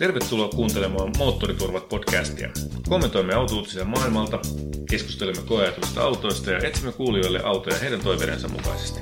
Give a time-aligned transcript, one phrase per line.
[0.00, 2.48] Tervetuloa kuuntelemaan Moottoriturvat podcastia.
[2.88, 4.38] Kommentoimme autouutisia maailmalta,
[4.90, 9.00] keskustelemme koeajatuista autoista ja etsimme kuulijoille autoja heidän toiveidensa mukaisesti.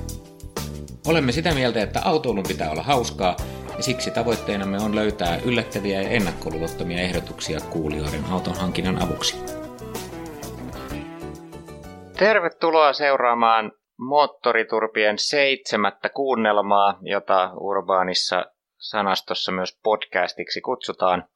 [1.07, 3.35] Olemme sitä mieltä, että autoilun pitää olla hauskaa,
[3.77, 9.37] ja siksi tavoitteenamme on löytää yllättäviä ja ennakkoluulottomia ehdotuksia kuulijoiden auton hankinnan avuksi.
[12.17, 18.45] Tervetuloa seuraamaan Moottoriturpien seitsemättä kuunnelmaa, jota Urbaanissa
[18.79, 21.27] sanastossa myös podcastiksi kutsutaan.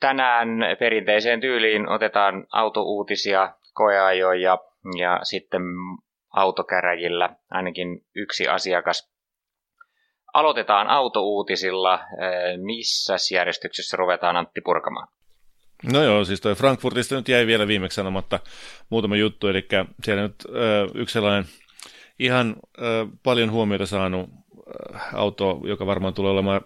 [0.00, 4.58] Tänään perinteiseen tyyliin otetaan autouutisia, koeajoja
[4.98, 5.62] ja sitten
[6.30, 9.14] autokäräjillä ainakin yksi asiakas.
[10.34, 12.00] Aloitetaan autouutisilla.
[12.56, 15.08] Missä järjestyksessä ruvetaan Antti purkamaan?
[15.92, 18.40] No joo, siis toi Frankfurtista nyt jäi vielä viimeksi sanomatta
[18.90, 19.68] muutama juttu, eli
[20.02, 20.44] siellä nyt
[20.94, 21.44] yksi sellainen
[22.18, 22.56] ihan
[23.22, 24.30] paljon huomiota saanut
[25.12, 26.60] auto, joka varmaan tulee olemaan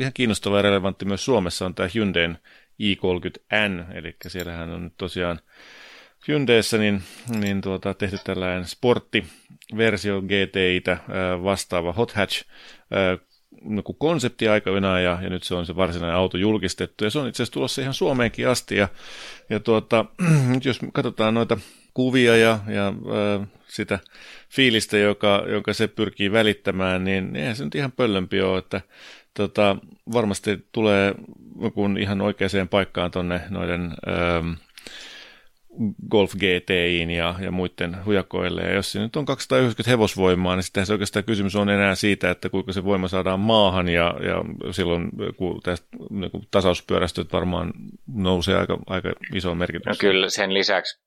[0.00, 2.38] ihan kiinnostava ja relevantti myös Suomessa, on tämä Hyundain
[2.82, 5.40] i30N, eli siellähän on tosiaan
[6.28, 7.02] Hyundaiissa niin,
[7.40, 10.98] niin tuota, tehty tällainen sporttiversio GTItä
[11.42, 12.44] vastaava hot hatch
[13.62, 17.04] niin konsepti aikoinaan ja, ja nyt se on se varsinainen auto julkistettu.
[17.04, 18.88] Ja se on itse asiassa tulossa ihan Suomeenkin asti ja,
[19.50, 20.04] ja tuota,
[20.64, 21.58] jos katsotaan noita
[21.94, 23.98] kuvia ja, ja äh, sitä
[24.48, 28.80] fiilistä, joka, jonka se pyrkii välittämään, niin eihän se nyt ihan pöllömpi ole, että
[29.34, 29.76] tota,
[30.12, 31.14] varmasti tulee
[31.74, 34.52] kun ihan oikeaan paikkaan tonne noiden ähm,
[36.10, 38.62] Golf GTIin ja, ja muiden hujakoille.
[38.62, 42.30] Ja jos se nyt on 290 hevosvoimaa, niin sitten se oikeastaan kysymys on enää siitä,
[42.30, 47.72] että kuinka se voima saadaan maahan ja, ja silloin kun tästä niin kuin tasauspyörästöt varmaan
[48.14, 49.86] nousee aika, aika iso merkitys.
[49.86, 51.05] No kyllä sen lisäksi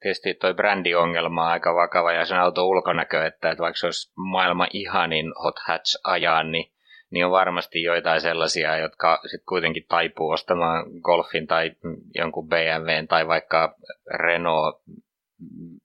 [0.00, 4.12] tietysti toi brändiongelma on aika vakava ja sen auto ulkonäkö, että, että vaikka se olisi
[4.16, 6.72] maailman ihanin hot hatch ajan, niin,
[7.10, 11.70] niin on varmasti joitain sellaisia, jotka sitten kuitenkin taipuu ostamaan Golfin tai
[12.14, 13.76] jonkun BMWn tai vaikka
[14.14, 14.82] Renault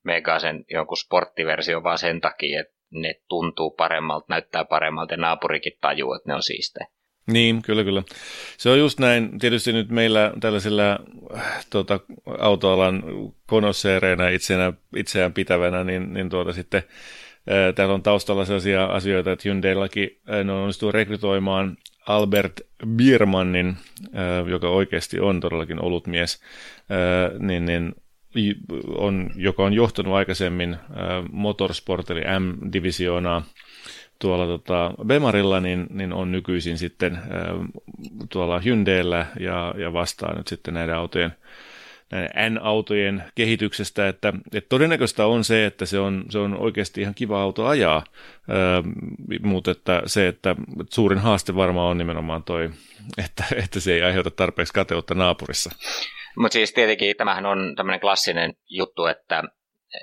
[0.03, 6.13] Megasen jonkun sporttiversio vaan sen takia, että ne tuntuu paremmalta, näyttää paremmalta ja naapurikin tajuu,
[6.13, 6.87] että ne on siistejä.
[7.31, 8.03] Niin, kyllä, kyllä.
[8.57, 9.39] Se on just näin.
[9.39, 10.99] Tietysti nyt meillä tällaisilla
[11.69, 11.99] tuota,
[12.39, 13.03] autoalan
[13.47, 16.83] konosseereina itseään, itseään pitävänä, niin, niin tuota sitten
[17.49, 23.77] ää, täällä on taustalla sellaisia asioita, että Hyundaillakin ne on onnistunut rekrytoimaan Albert Biermannin,
[24.13, 26.41] ää, joka oikeasti on todellakin ollut mies,
[27.39, 27.95] niin, niin
[28.97, 30.77] on, joka on johtanut aikaisemmin
[31.31, 33.45] Motorsport eli M-divisioonaa
[34.19, 37.21] tuolla tota Bemarilla, niin, niin on nykyisin sitten äh,
[38.29, 41.33] tuolla Hyundaillä ja, ja vastaa nyt sitten näiden autojen
[42.11, 47.15] näiden N-autojen kehityksestä, että, että todennäköistä on se, että se on, se on oikeasti ihan
[47.15, 48.03] kiva auto ajaa,
[49.43, 50.55] mutta että se, että
[50.89, 52.69] suurin haaste varmaan on nimenomaan toi,
[53.25, 55.71] että, että se ei aiheuta tarpeeksi kateutta naapurissa.
[56.37, 59.43] Mutta siis tietenkin tämähän on tämmöinen klassinen juttu, että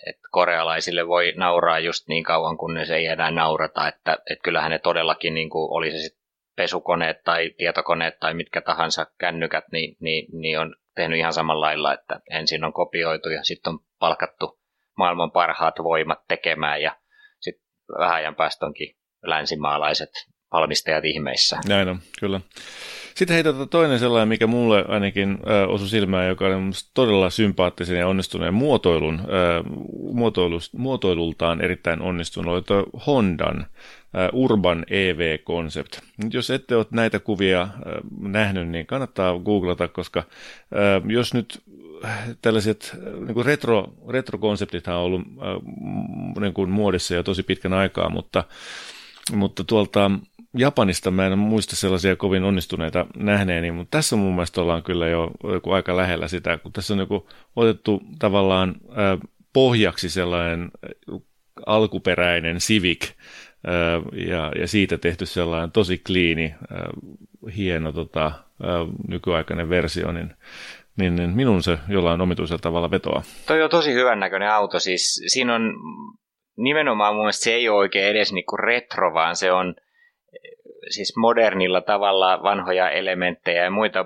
[0.07, 4.79] että korealaisille voi nauraa just niin kauan, kunnes ei enää naurata, että, että kyllähän ne
[4.79, 6.27] todellakin, niin kuin oli se sitten
[6.57, 11.95] pesukoneet tai tietokoneet tai mitkä tahansa kännykät, niin, niin, niin on tehnyt ihan samalla lailla,
[11.95, 14.61] että ensin on kopioitu ja sitten on palkattu
[14.97, 16.97] maailman parhaat voimat tekemään ja
[17.41, 17.67] sitten
[17.99, 20.11] vähän ajan päästä onkin länsimaalaiset
[20.53, 21.59] valmistajat ihmeissä.
[21.69, 22.41] Näin on, kyllä.
[23.17, 27.99] Sitten hei, tota toinen sellainen, mikä mulle ainakin äh, osui silmään, joka on todella sympaattisen
[27.99, 35.99] ja onnistuneen muotoilun, äh, muotoilultaan erittäin onnistunut, oli Hondan äh, Urban EV Concept.
[36.25, 37.71] Nyt jos ette ole näitä kuvia äh,
[38.21, 41.63] nähnyt, niin kannattaa googlata, koska äh, jos nyt
[42.43, 42.97] tällaiset
[43.27, 48.45] niin retro, retrokonseptithan on ollut äh, niin kuin muodissa jo tosi pitkän aikaa, mutta,
[49.33, 50.11] mutta tuolta
[50.57, 55.31] Japanista mä en muista sellaisia kovin onnistuneita nähneeni, mutta tässä mun mielestä ollaan kyllä jo
[55.53, 58.75] joku aika lähellä sitä, kun tässä on joku otettu tavallaan
[59.53, 60.71] pohjaksi sellainen
[61.67, 63.13] alkuperäinen Civic
[64.29, 66.55] ja, ja siitä tehty sellainen tosi kliini,
[67.57, 68.33] hieno tota,
[69.09, 70.35] nykyaikainen versio, niin
[70.97, 73.23] niin, niin minun se jollain omituisella tavalla vetoa.
[73.47, 75.75] Toi on tosi hyvän näköinen auto, siis siinä on
[76.57, 79.75] nimenomaan mun mielestä se ei ole oikein edes niinku retro, vaan se on
[80.91, 84.05] siis modernilla tavalla vanhoja elementtejä ja muita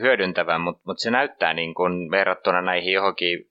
[0.00, 3.50] hyödyntävän, mutta mut se näyttää niin kuin verrattuna näihin johonkin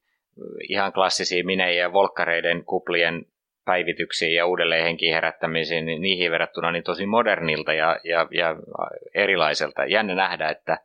[0.69, 3.25] ihan klassisiin minejä ja volkkareiden kuplien
[3.65, 8.55] päivityksiin ja uudelleen henkiin herättämisiin, niin niihin verrattuna niin tosi modernilta ja, ja, ja
[9.15, 9.85] erilaiselta.
[9.85, 10.77] Jännä nähdä, että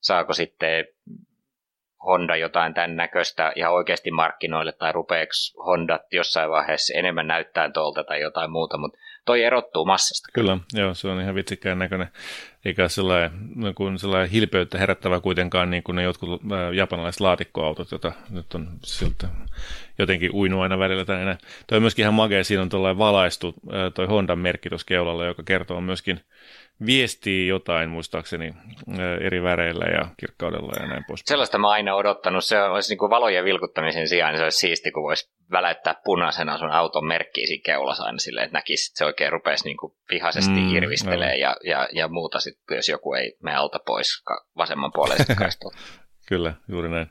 [0.00, 0.84] saako sitten
[2.06, 5.32] Honda jotain tämän näköistä ja oikeasti markkinoille, tai rupeeko
[5.66, 8.98] Honda jossain vaiheessa enemmän näyttää tuolta tai jotain muuta, mutta
[9.28, 10.28] toi erottuu massasta.
[10.32, 12.08] Kyllä, joo, se on ihan vitsikkään näköinen,
[12.64, 16.42] eikä sellainen, no kun sellainen hilpeyttä herättävä kuitenkaan niin kuin ne jotkut
[16.74, 19.28] japanilaiset laatikkoautot, joita nyt on siltä
[19.98, 21.38] jotenkin uinut aina välillä tänne.
[21.66, 23.54] Toi on myöskin ihan magea, siinä on tuollainen valaistu
[23.94, 26.20] toi Hondan merkki tuossa keulalla, joka kertoo myöskin
[26.86, 28.54] viestii jotain muistaakseni
[29.20, 31.20] eri väreillä ja kirkkaudella ja näin pois.
[31.24, 32.44] Sellaista mä aina odottanut.
[32.44, 36.58] Se olisi niin kuin valojen vilkuttamisen sijaan, niin se olisi siisti, kun voisi väläyttää punaisena
[36.58, 39.92] sun auton merkkiä siinä keulassa aina silleen, että näkisi, että se oikein rupeisi niin kuin
[40.10, 44.22] vihaisesti mm, irvistelee ja, ja, ja, muuta sitten, jos joku ei mene alta pois
[44.56, 45.34] vasemman puoleista
[46.28, 47.10] Kyllä, juuri näin.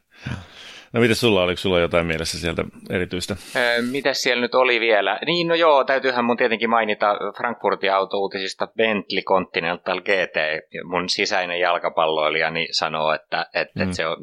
[0.94, 3.36] No miten sulla, oliko sulla jotain mielessä sieltä erityistä?
[3.56, 5.20] Öö, mitäs siellä nyt oli vielä?
[5.26, 10.38] Niin no joo, täytyyhän mun tietenkin mainita Frankfurtin autouutisista Bentley Continental GT.
[10.84, 13.84] Mun sisäinen jalkapalloilijani sanoo, että, että, mm.
[13.84, 14.18] että se on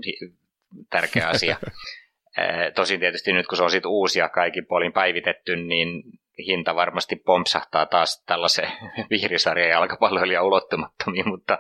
[0.91, 1.57] tärkeä asia.
[2.77, 6.03] Tosin tietysti nyt kun se on sit uusia kaikin puolin päivitetty, niin
[6.47, 8.69] hinta varmasti pompsahtaa taas tällaisen
[9.11, 11.59] vihrisarjan jalkapalloilijan ulottumattomiin, mutta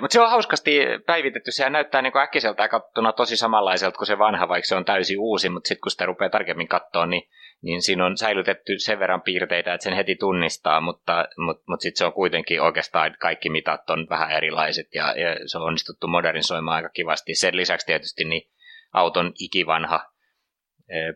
[0.00, 1.50] mutta se on hauskasti päivitetty.
[1.50, 5.48] Sehän näyttää niin äkkiseltä kattuna tosi samanlaiselta kuin se vanha, vaikka se on täysin uusi,
[5.48, 7.22] mutta sitten kun sitä rupeaa tarkemmin katsoa, niin,
[7.62, 11.98] niin siinä on säilytetty sen verran piirteitä, että sen heti tunnistaa, mutta, mutta, mutta sitten
[11.98, 16.76] se on kuitenkin oikeastaan kaikki mitat on vähän erilaiset ja, ja se on onnistuttu modernisoimaan
[16.76, 17.34] aika kivasti.
[17.34, 18.50] Sen lisäksi tietysti niin
[18.92, 20.00] auton ikivanha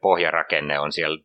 [0.02, 1.18] pohjarakenne on siellä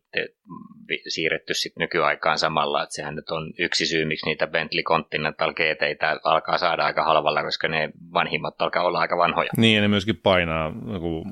[1.08, 6.02] siirretty sitten nykyaikaan samalla, että sehän nyt on yksi syy, miksi niitä Bentley Continental gt
[6.24, 9.50] alkaa saada aika halvalla, koska ne vanhimmat alkaa olla aika vanhoja.
[9.56, 10.72] Niin, ja ne myöskin painaa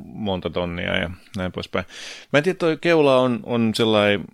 [0.05, 1.85] monta tonnia ja näin poispäin.
[2.33, 4.25] Mä en tiedä, toi keula on, on sellainen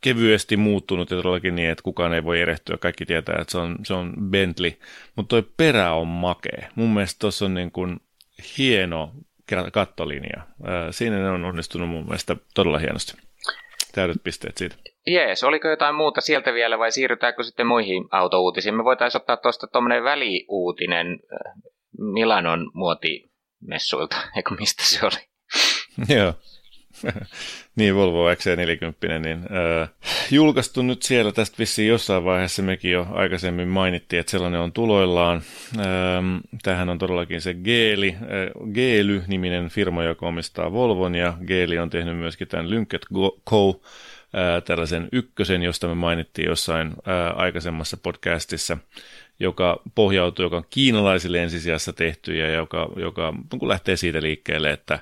[0.00, 2.76] kevyesti muuttunut ja todellakin niin, että kukaan ei voi erehtyä.
[2.76, 4.72] Kaikki tietää, että se on, se on Bentley,
[5.16, 6.68] mutta toi perä on makea.
[6.74, 8.00] Mun mielestä tuossa on niin kuin
[8.58, 9.12] hieno
[9.72, 10.42] kattolinja.
[10.90, 13.12] Siinä ne on onnistunut mun mielestä todella hienosti.
[13.94, 14.76] Täydet pisteet siitä.
[15.06, 18.74] Jees, oliko jotain muuta sieltä vielä vai siirrytäänkö sitten muihin autouutisiin?
[18.74, 21.20] Me voitaisiin ottaa tuosta tuommoinen väliuutinen
[21.98, 25.28] Milanon muotimessuilta, eikö mistä se oli?
[26.18, 26.34] Joo.
[27.76, 29.38] niin, Volvo XC40, niin
[29.82, 29.88] äh,
[30.30, 35.42] julkaistu nyt siellä tästä vissiin jossain vaiheessa, mekin jo aikaisemmin mainittiin, että sellainen on tuloillaan.
[35.78, 41.90] Ähm, tämähän on todellakin se Geely, äh, Geely-niminen firma, joka omistaa Volvon, ja Geely on
[41.90, 43.06] tehnyt myöskin tämän Lynket
[43.50, 43.80] Co.,
[44.64, 46.92] tällaisen ykkösen, josta me mainittiin jossain
[47.34, 48.78] aikaisemmassa podcastissa,
[49.40, 54.98] joka pohjautuu, joka on kiinalaisille ensisijassa tehty, ja joka, joka kun lähtee siitä liikkeelle, että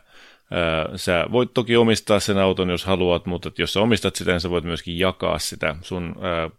[0.96, 4.50] Sä voit toki omistaa sen auton, jos haluat, mutta jos sä omistat sitä, niin sä
[4.50, 6.14] voit myöskin jakaa sitä sun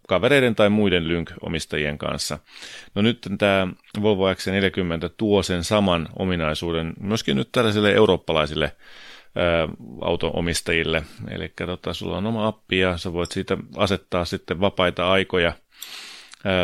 [0.08, 2.38] kavereiden tai muiden Lynk-omistajien kanssa.
[2.94, 3.68] No nyt tämä
[4.02, 8.76] Volvo XC40 tuo sen saman ominaisuuden myöskin nyt tällaisille eurooppalaisille
[10.00, 11.02] auto-omistajille.
[11.30, 15.52] Eli tota, sulla on oma appi ja sä voit siitä asettaa sitten vapaita aikoja–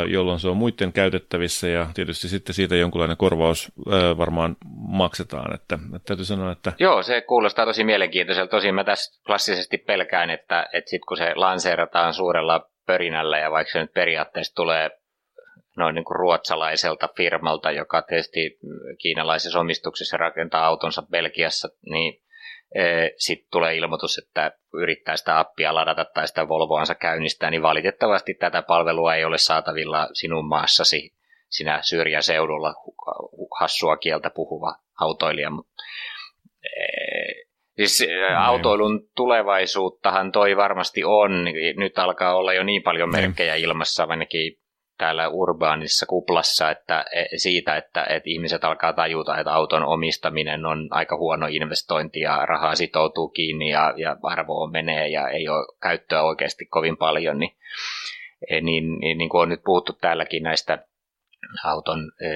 [0.09, 3.73] jolloin se on muiden käytettävissä ja tietysti sitten siitä jonkunlainen korvaus
[4.19, 4.57] varmaan
[4.89, 5.55] maksetaan.
[5.55, 6.73] Että, että täytyy sanoa, että...
[6.79, 8.51] Joo, se kuulostaa tosi mielenkiintoiselta.
[8.51, 13.73] Tosin mä tässä klassisesti pelkään, että, että sitten kun se lanseerataan suurella pörinällä ja vaikka
[13.73, 14.91] se nyt periaatteessa tulee
[15.77, 18.59] noin niin kuin ruotsalaiselta firmalta, joka tietysti
[18.99, 22.23] kiinalaisessa omistuksessa rakentaa autonsa Belgiassa, niin
[23.17, 24.53] sitten tulee ilmoitus, että
[24.83, 30.09] yrittää sitä appia ladata tai sitä Volvoansa käynnistää, niin valitettavasti tätä palvelua ei ole saatavilla
[30.13, 31.15] sinun maassasi
[31.49, 32.75] sinä syrjäseudulla
[33.61, 35.51] hassua kieltä puhuva autoilija.
[37.77, 38.07] Siis
[38.39, 41.45] autoilun tulevaisuuttahan toi varmasti on.
[41.77, 43.23] Nyt alkaa olla jo niin paljon niin.
[43.23, 44.59] merkkejä ilmassa, ainakin
[44.99, 50.89] täällä urbaanissa kuplassa että e, siitä, että, että ihmiset alkaa tajuta, että auton omistaminen on
[50.91, 56.23] aika huono investointi ja rahaa sitoutuu kiinni ja, ja arvoa menee ja ei ole käyttöä
[56.23, 57.57] oikeasti kovin paljon, niin,
[58.51, 60.79] e, niin, niin, niin kuin on nyt puhuttu täälläkin näistä
[61.65, 62.27] auton e,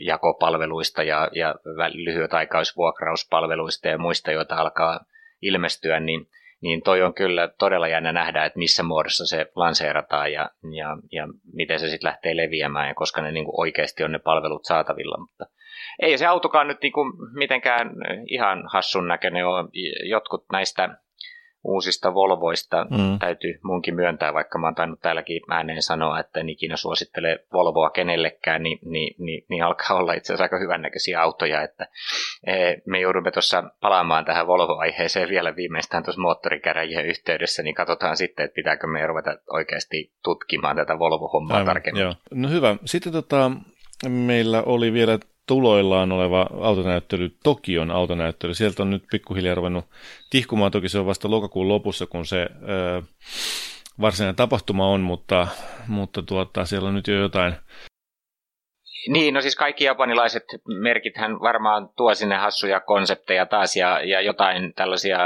[0.00, 1.54] jakopalveluista ja, ja
[1.92, 5.00] lyhytaikaisvuokrauspalveluista ja muista, joita alkaa
[5.42, 6.28] ilmestyä, niin
[6.60, 11.28] niin toi on kyllä todella jännä nähdä, että missä muodossa se lanseerataan ja, ja, ja
[11.52, 15.18] miten se sitten lähtee leviämään ja koska ne niinku oikeasti on ne palvelut saatavilla.
[15.18, 15.46] Mutta
[16.02, 17.90] ei se autokaan nyt niinku mitenkään
[18.26, 19.68] ihan hassun näköinen ole.
[20.08, 20.88] Jotkut näistä
[21.64, 23.18] uusista Volvoista mm.
[23.18, 27.90] täytyy munkin myöntää, vaikka mä oon tainnut täälläkin ääneen sanoa, että en ikinä suosittele Volvoa
[27.90, 31.88] kenellekään, niin, niin, niin, niin alkaa olla itse asiassa aika hyvännäköisiä autoja, että
[32.46, 32.52] e,
[32.86, 38.54] me joudumme tuossa palaamaan tähän Volvo-aiheeseen vielä viimeistään tuossa moottorikäräjien yhteydessä, niin katsotaan sitten, että
[38.54, 42.02] pitääkö me ruveta oikeasti tutkimaan tätä Volvo-hommaa Aivan, tarkemmin.
[42.02, 42.14] Joo.
[42.34, 42.76] No hyvä.
[42.84, 43.50] Sitten tota,
[44.08, 48.54] meillä oli vielä tuloillaan oleva autonäyttely, Tokion autonäyttely.
[48.54, 49.84] Sieltä on nyt pikkuhiljaa ruvennut
[50.30, 50.72] tihkumaan.
[50.72, 53.02] Toki se on vasta lokakuun lopussa, kun se ö,
[54.00, 55.46] varsinainen tapahtuma on, mutta,
[55.86, 57.54] mutta tuota, siellä on nyt jo jotain
[59.08, 60.44] niin, no siis kaikki japanilaiset
[60.80, 65.18] merkithän varmaan tuo sinne hassuja konsepteja taas ja, ja jotain tällaisia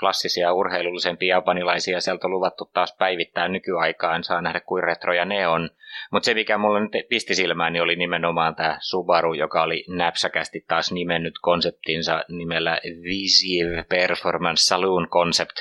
[0.00, 5.70] klassisia urheilullisempia japanilaisia sieltä on luvattu taas päivittää nykyaikaan, saa nähdä kuin retroja ne on.
[6.12, 10.64] Mutta se, mikä mulle nyt pisti silmään, niin oli nimenomaan tämä Subaru, joka oli näpsäkästi
[10.68, 15.56] taas nimennyt konseptinsa nimellä Visive Performance Saloon Concept.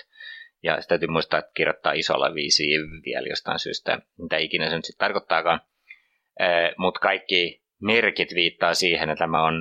[0.63, 4.85] Ja sitä täytyy muistaa, että kirjoittaa isolla Visive vielä jostain syystä, mitä ikinä se nyt
[4.85, 5.61] sitten tarkoittaakaan.
[6.77, 9.53] Mutta kaikki merkit viittaa siihen, että tämä on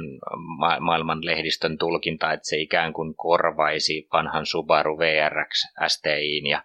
[0.59, 6.65] ma- maailman lehdistön tulkinta, että se ikään kuin korvaisi vanhan Subaru VRX STIin ja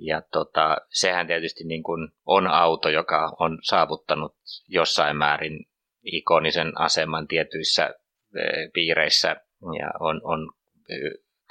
[0.00, 4.36] ja tota, sehän tietysti niin kuin on auto, joka on saavuttanut
[4.68, 5.66] jossain määrin
[6.04, 7.94] ikonisen aseman tietyissä
[8.34, 8.40] e,
[8.74, 9.36] piireissä
[9.78, 10.52] ja on, on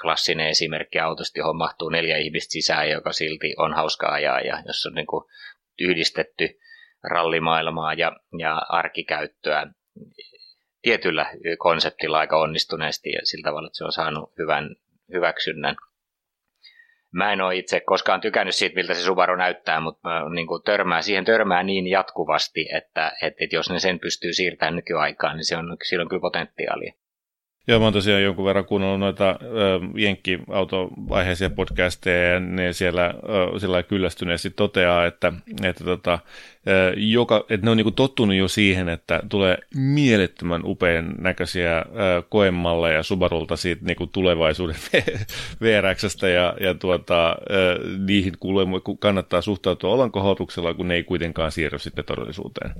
[0.01, 4.85] klassinen esimerkki autosta, johon mahtuu neljä ihmistä sisään, joka silti on hauska ajaa ja jos
[4.85, 5.25] on niin kuin
[5.79, 6.59] yhdistetty
[7.03, 9.67] rallimaailmaa ja, ja arkikäyttöä
[10.81, 14.75] tietyllä konseptilla aika onnistuneesti ja sillä tavalla, että se on saanut hyvän
[15.13, 15.75] hyväksynnän.
[17.11, 20.63] Mä en ole itse koskaan tykännyt siitä, miltä se Subaru näyttää, mutta mä niin kuin
[20.63, 25.45] törmää, siihen törmää niin jatkuvasti, että, että, että jos ne sen pystyy siirtämään nykyaikaan, niin
[25.45, 26.93] se on, on kyllä potentiaalia.
[27.69, 33.13] Joo, mä oon tosiaan jonkun verran kuunnellut noita ö, jenkki-autoaiheisia podcasteja, ja ne siellä
[33.57, 35.33] sillä kyllästyneesti toteaa, että,
[35.63, 36.19] että, tota,
[36.95, 41.83] joka, että ne on niinku tottunut jo siihen, että tulee mielettömän upean näköisiä ö,
[42.29, 44.75] koemalleja Subarulta siitä niinku tulevaisuuden
[45.61, 48.33] VRXstä, ja, ja tuota, ö, niihin
[48.99, 52.71] kannattaa suhtautua olankohotuksella, kun ne ei kuitenkaan siirry sitten todellisuuteen.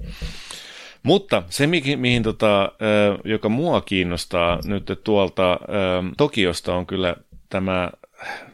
[1.08, 2.72] Mutta se, mihin, mihin tota,
[3.24, 5.60] joka mua kiinnostaa nyt tuolta
[6.18, 7.16] Tokiosta on kyllä
[7.50, 7.90] tämä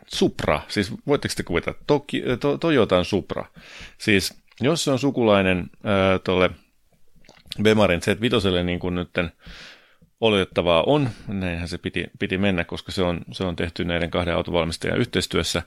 [0.07, 0.62] Supra.
[0.67, 1.74] Siis voitteko te kuvita?
[1.88, 3.45] Toki, to, Toyotan Supra.
[3.98, 5.69] Siis jos se on sukulainen
[6.24, 6.50] tuolle
[7.63, 9.31] Bemarin Z5, niin kuin nytten
[10.22, 14.36] oletettavaa on, näinhän se piti, piti mennä, koska se on, se on tehty näiden kahden
[14.36, 15.62] autovalmistajan yhteistyössä.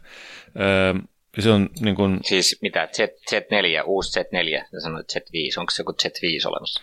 [1.39, 2.21] Se on niin kuin...
[2.23, 6.83] Siis mitä, Z, Z4, uusi Z4, ja sanoit Z5, onko se joku Z5 olemassa?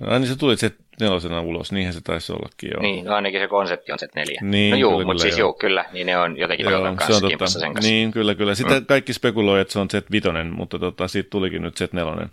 [0.00, 2.80] No niin se tuli Z4 ulos, niinhän se taisi ollakin jo.
[2.80, 4.44] Niin, no ainakin se konsepti on Z4.
[4.44, 7.30] Niin, no juu, mutta siis juu, kyllä, niin ne on jotenkin joo, kanssa se on
[7.30, 7.90] totta, sen kanssa.
[7.90, 8.54] Niin, kyllä, kyllä.
[8.54, 8.86] Sitä mm.
[8.86, 12.28] kaikki spekuloi, että se on Z5, mutta tota, siitä tulikin nyt Z4.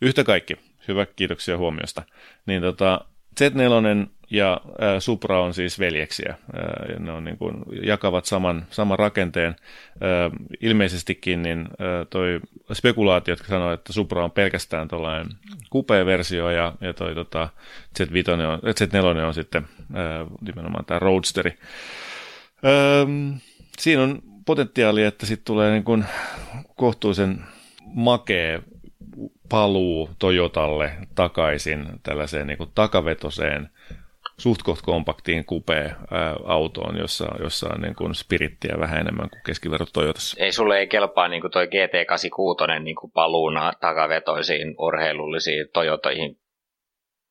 [0.00, 0.56] Yhtä kaikki,
[0.88, 2.02] hyvä, kiitoksia huomiosta.
[2.46, 3.00] Niin tota,
[3.40, 4.60] Z4 ja
[4.96, 6.34] ä, Supra on siis veljeksiä.
[6.56, 9.56] Ä, ja ne on niin kuin, jakavat saman, saman rakenteen.
[9.56, 10.30] Ä,
[10.60, 12.40] ilmeisestikin niin ä, toi
[12.72, 15.26] spekulaatio, jotka sanoo, että Supra on pelkästään tuollainen
[15.70, 17.48] kupea-versio ja, ja toi tota,
[17.98, 21.50] Z5 on, Z4 on sitten ä, nimenomaan tämä Roadsteri.
[21.50, 23.06] Ä,
[23.78, 26.04] siinä on potentiaali, että sitten tulee niin kuin
[26.76, 27.40] kohtuullisen
[27.84, 28.62] makea
[29.48, 33.70] paluu Toyotalle takaisin tällaiseen niin kuin takavetoseen
[34.40, 35.96] suht kompaktiin kupeen
[36.44, 40.36] autoon, jossa, jossa on niin kuin spirittiä vähän enemmän kuin keskiverto Toyotassa.
[40.44, 46.38] Ei sulle ei kelpaa niin kuin toi GT86 niin kuin paluuna takavetoisiin urheilullisiin Toyotoihin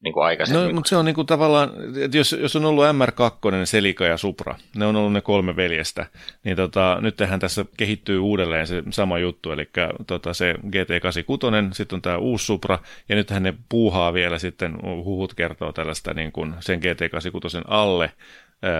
[0.05, 0.67] niin kuin aikaisemmin.
[0.67, 1.69] No, mutta se on niin kuin tavallaan,
[2.03, 6.05] että jos, jos on ollut MR2, Selika ja Supra, ne on ollut ne kolme veljestä,
[6.43, 9.69] niin tota, nyt tähän tässä kehittyy uudelleen se sama juttu, eli
[10.07, 15.33] tota, se GT86, sitten on tämä uusi Supra, ja nythän ne puuhaa vielä sitten, huhut
[15.33, 18.11] kertoo tällaista niin kuin sen GT86 alle,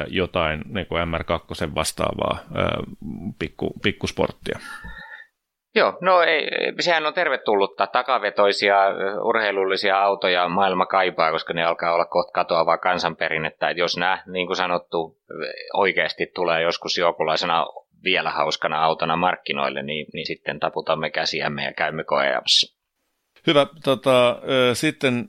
[0.07, 2.39] jotain niin kuin MR2 vastaavaa
[3.39, 4.59] pikku, pikkusporttia.
[5.75, 7.87] Joo, no ei, sehän on tervetullutta.
[7.87, 8.77] Takavetoisia
[9.23, 13.69] urheilullisia autoja maailma kaipaa, koska ne alkaa olla kohta katoavaa kansanperinnettä.
[13.69, 15.17] Et jos nämä, niin kuin sanottu,
[15.73, 17.65] oikeasti tulee joskus jokinlaisena
[18.03, 22.75] vielä hauskana autona markkinoille, niin, niin sitten taputamme käsiämme ja käymme koeamassa.
[23.47, 23.67] Hyvä.
[23.83, 24.37] Tota,
[24.73, 25.27] sitten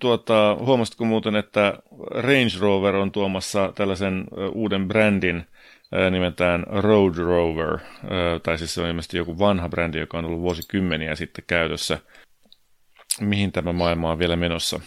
[0.00, 1.74] tuota, huomasitko muuten, että
[2.10, 4.24] Range Rover on tuomassa tällaisen
[4.54, 5.46] uuden brändin
[6.10, 7.78] nimeltään Road Rover,
[8.42, 11.98] tai siis se on ilmeisesti joku vanha brändi, joka on ollut vuosikymmeniä sitten käytössä.
[13.20, 14.80] Mihin tämä maailma on vielä menossa?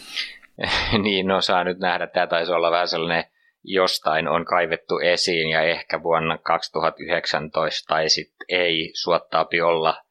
[1.02, 2.06] niin, no saa nyt nähdä.
[2.06, 3.24] Tämä taisi olla vähän sellainen
[3.64, 10.02] jostain on kaivettu esiin ja ehkä vuonna 2019 tai sitten ei, suottaapi olla,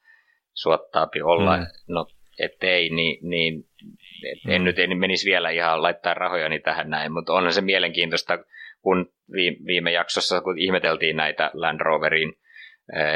[0.53, 1.65] suottaapi olla, mm.
[1.87, 2.07] no
[2.39, 3.65] ettei, niin, niin
[4.31, 4.51] et mm.
[4.51, 8.39] en nyt en menisi vielä ihan laittaa rahojani tähän näin, mutta on se mielenkiintoista,
[8.81, 9.11] kun
[9.67, 12.33] viime jaksossa, kun ihmeteltiin näitä Land Roverin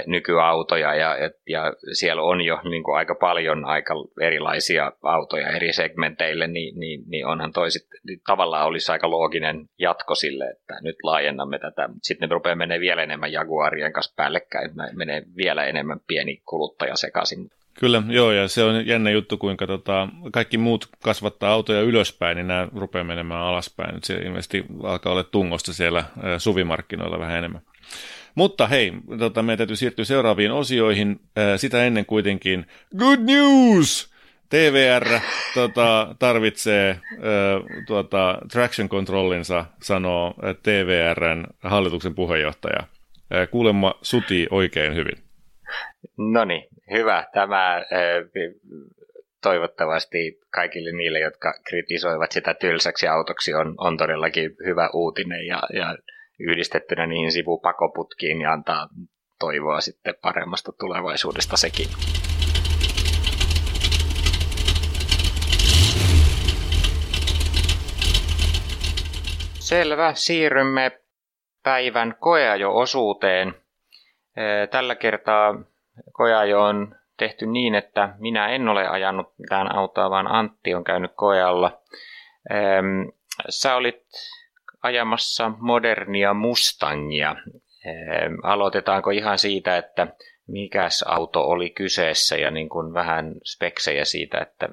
[0.08, 1.16] nykyautoja ja,
[1.50, 7.04] ja siellä on jo niin kuin aika paljon aika erilaisia autoja eri segmenteille, niin, niin,
[7.08, 11.90] niin onhan toi sit, niin tavallaan olisi aika looginen jatko sille, että nyt laajennamme tätä.
[12.02, 17.50] Sitten ne rupeaa menee vielä enemmän Jaguarien kanssa päällekkäin, menee vielä enemmän pieni kuluttaja sekaisin.
[17.74, 22.48] Kyllä, joo, ja se on jännä juttu, kuinka tota, kaikki muut kasvattaa autoja ylöspäin, niin
[22.48, 24.00] nämä rupeaa menemään alaspäin.
[24.04, 26.04] Se ilmeisesti alkaa olla tungosta siellä
[26.38, 27.62] suvimarkkinoilla vähän enemmän.
[28.36, 31.20] Mutta hei, tota, meidän täytyy siirtyä seuraaviin osioihin.
[31.58, 32.66] Sitä ennen kuitenkin
[32.98, 34.12] good news!
[34.50, 35.20] TVR
[35.54, 37.00] tota, tarvitsee
[37.88, 42.84] tuota, traction controllinsa, sanoo TVRn hallituksen puheenjohtaja.
[43.52, 45.31] Kuulemma suti oikein hyvin.
[46.18, 47.28] No niin, hyvä.
[47.34, 47.84] Tämä äh,
[49.42, 55.98] toivottavasti kaikille niille, jotka kritisoivat sitä tylsäksi autoksi, on, on todellakin hyvä uutinen ja, ja
[56.40, 58.88] yhdistettynä niihin sivupakoputkiin ja antaa
[59.40, 61.88] toivoa sitten paremmasta tulevaisuudesta sekin.
[69.60, 70.92] Selvä, siirrymme
[71.64, 73.54] päivän koeajo-osuuteen.
[74.72, 75.71] Tällä kertaa
[76.14, 81.12] koeajo on tehty niin, että minä en ole ajanut mitään autoa, vaan Antti on käynyt
[81.16, 81.82] koealla.
[83.50, 84.04] Sä olit
[84.84, 87.36] ajamassa modernia Mustangia.
[88.44, 90.08] Aloitetaanko ihan siitä, että
[90.48, 94.70] mikäs auto oli kyseessä ja niin kuin vähän speksejä siitä, että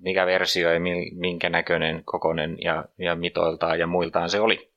[0.00, 0.80] mikä versio ja
[1.14, 4.73] minkä näköinen, kokonen ja, ja mitoiltaan ja muiltaan se oli?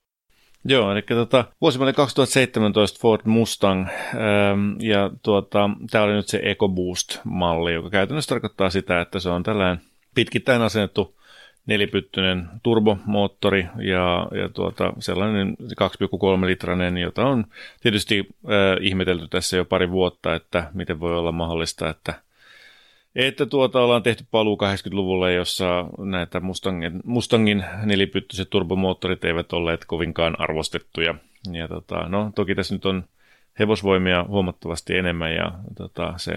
[0.65, 7.73] Joo, eli tota, vuosi 2017 Ford Mustang, ähm, ja tuota, tämä oli nyt se EcoBoost-malli,
[7.73, 9.81] joka käytännössä tarkoittaa sitä, että se on tällainen
[10.15, 11.17] pitkittäin asennettu
[11.65, 17.45] nelipyttyinen turbomoottori ja, ja tuota, sellainen 2,3 litranen, jota on
[17.81, 22.13] tietysti äh, ihmetelty tässä jo pari vuotta, että miten voi olla mahdollista, että
[23.17, 30.39] että tuota ollaan tehty paluu 80-luvulle, jossa näitä Mustangin, Mustangin nelipyttyiset turbomoottorit eivät olleet kovinkaan
[30.39, 31.15] arvostettuja.
[31.51, 33.03] Ja tota, no, toki tässä nyt on
[33.59, 36.33] hevosvoimia huomattavasti enemmän ja tota, se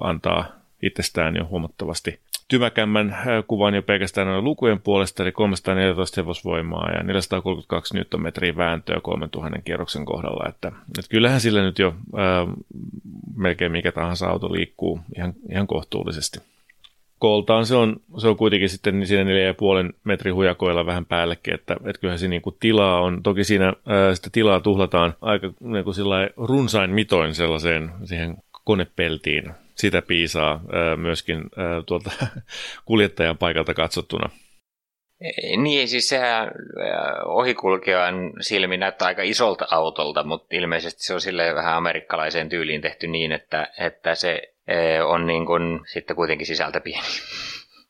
[0.00, 0.44] antaa
[0.82, 2.20] itsestään jo huomattavasti
[2.52, 9.00] tymäkämmän äh, kuvan jo pelkästään noin lukujen puolesta, eli 314 hevosvoimaa ja 432 Nm vääntöä
[9.02, 10.48] 3000 kierroksen kohdalla.
[10.48, 12.48] Että, että kyllähän sillä nyt jo ää, äh,
[13.36, 16.38] melkein mikä tahansa auto liikkuu ihan, ihan kohtuullisesti.
[17.18, 22.00] Kooltaan se on, se on kuitenkin sitten siinä 4,5 metrin hujakoilla vähän päällekin, että, että
[22.00, 23.22] kyllähän se niin kuin tilaa on.
[23.22, 25.96] Toki siinä ää, äh, sitä tilaa tuhlataan aika niin kuin
[26.36, 29.50] runsain mitoin sellaiseen siihen konepeltiin
[29.82, 30.60] sitä piisaa
[30.96, 31.42] myöskin
[31.86, 32.10] tuolta
[32.84, 34.30] kuljettajan paikalta katsottuna.
[35.56, 36.50] Niin, siis sehän
[37.24, 43.06] ohikulkevan silmi näyttää aika isolta autolta, mutta ilmeisesti se on sille vähän amerikkalaiseen tyyliin tehty
[43.06, 44.42] niin, että, että se
[45.06, 47.06] on niin kuin sitten kuitenkin sisältä pieni.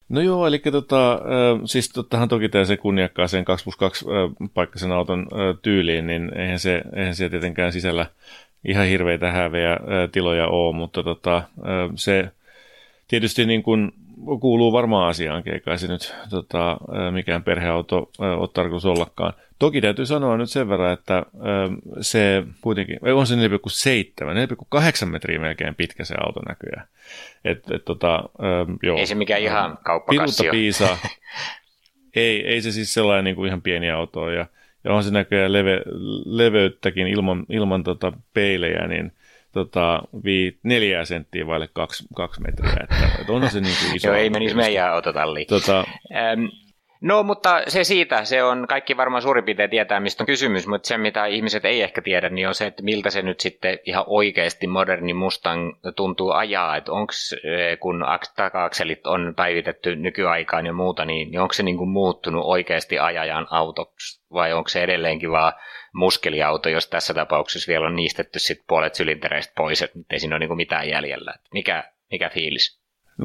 [0.08, 1.20] No joo, eli tota,
[1.64, 4.04] siis tottahan toki tämä se kunniakkaaseen 2 plus 2
[4.54, 5.26] paikkaisen auton
[5.62, 8.06] tyyliin, niin eihän se, eihän se tietenkään sisällä
[8.64, 9.78] ihan hirveitä häveä
[10.12, 11.42] tiloja ole, mutta tota,
[11.94, 12.30] se
[13.08, 13.92] tietysti niin kuin
[14.40, 16.76] kuuluu varmaan asiaankin, eikä se nyt tota,
[17.10, 19.32] mikään perheauto ole tarkoitus ollakaan.
[19.58, 21.22] Toki täytyy sanoa nyt sen verran, että
[22.00, 23.40] se kuitenkin, on se 4,7,
[25.04, 26.86] 4,8 metriä melkein pitkä se auto näköjään.
[27.44, 28.22] Et, et, tota,
[28.82, 28.98] joo.
[28.98, 30.98] Ei se mikään ihan kauppakassi piisa.
[32.16, 34.46] ei, ei se siis sellainen niin kuin ihan pieni auto ja
[34.84, 35.80] ja on se näköjään leve,
[36.24, 39.12] leveyttäkin ilman, ilman tota peilejä, niin
[39.52, 42.76] tota, vii neljää senttiä vaille kaksi, kaksi metriä.
[42.82, 44.08] Että, että onhan se niin kuin iso.
[44.08, 45.46] Joo, ei menisi meidän autotalliin.
[45.46, 46.44] Tota, ähm,
[47.02, 50.88] No, mutta se siitä, se on kaikki varmaan suurin piirtein tietää, mistä on kysymys, mutta
[50.88, 54.04] se, mitä ihmiset ei ehkä tiedä, niin on se, että miltä se nyt sitten ihan
[54.06, 57.12] oikeasti moderni Mustang tuntuu ajaa, että onko
[57.44, 58.04] eh, kun
[58.36, 63.46] taka-akselit on päivitetty nykyaikaan ja muuta, niin, niin onko se niin kuin muuttunut oikeasti ajajan
[63.50, 65.52] autoksi, vai onko se edelleenkin vaan
[65.94, 70.38] muskeliauto, jos tässä tapauksessa vielä on niistetty sit puolet sylintereistä pois, että ei siinä ole
[70.38, 71.34] niin kuin mitään jäljellä.
[71.52, 72.81] Mikä, mikä fiilis?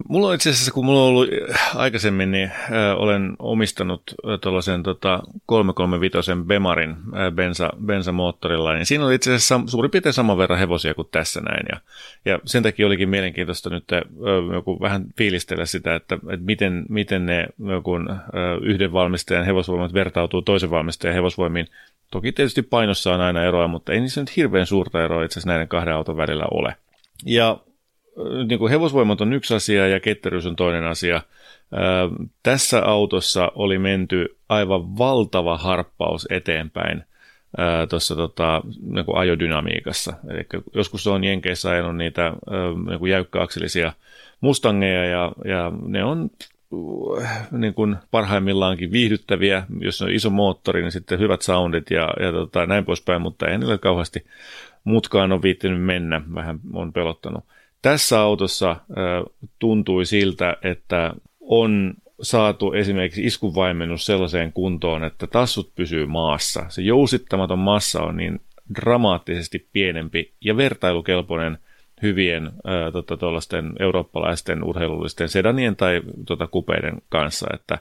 [0.08, 1.30] Mulla on itse asiassa, kun mulla on ollut
[1.76, 4.02] aikaisemmin, niin äh, olen omistanut
[4.42, 10.38] tuollaisen tota, 335 Bemarin äh, bensa, bensamoottorilla, niin siinä oli itse asiassa suurin piirtein saman
[10.38, 11.66] verran hevosia kuin tässä näin.
[11.72, 11.80] Ja,
[12.26, 14.02] ja sen takia olikin mielenkiintoista nyt äh,
[14.54, 18.20] joku vähän fiilistellä sitä, että, että miten, miten ne joku, äh,
[18.62, 21.68] yhden valmistajan hevosvoimat vertautuu toisen valmistajan hevosvoimiin.
[22.12, 25.50] Toki tietysti painossa on aina eroa, mutta ei niissä nyt hirveän suurta eroa itse asiassa
[25.50, 26.76] näiden kahden auton välillä ole.
[27.26, 27.58] Ja
[28.48, 31.22] niin kuin hevosvoimat on yksi asia ja ketteryys on toinen asia.
[32.44, 37.04] Tässä autossa oli menty aivan valtava harppaus eteenpäin
[37.90, 40.14] tuossa tota, niin ajodynamiikassa.
[40.30, 42.34] Eli joskus on Jenkeissä ajanut niitä
[42.88, 43.94] niin kuin jäykkäakselisia
[44.42, 46.30] Mustangeja ja, ja ne on
[47.52, 52.66] niin kuin parhaimmillaankin viihdyttäviä, jos on iso moottori, niin sitten hyvät soundit ja, ja tota,
[52.66, 54.26] näin poispäin, mutta ei niillä kauheasti
[54.84, 57.44] mutkaan on viittinyt mennä, vähän on pelottanut.
[57.82, 58.76] Tässä autossa
[59.60, 66.66] tuntui siltä, että on saatu esimerkiksi iskunvaimennus sellaiseen kuntoon, että tassut pysyy maassa.
[66.70, 68.42] Se jousittamaton massa on niin
[68.76, 71.58] dramaattisesti pienempi ja vertailukelpoinen
[72.02, 73.18] hyvien ää, tota,
[73.80, 77.78] eurooppalaisten urheilullisten sedanien tai tota, kupeiden kanssa, että,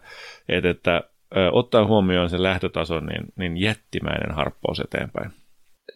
[0.48, 0.92] et, että
[1.34, 5.30] ää, ottaa huomioon sen lähtötason, niin, niin jättimäinen harppaus eteenpäin.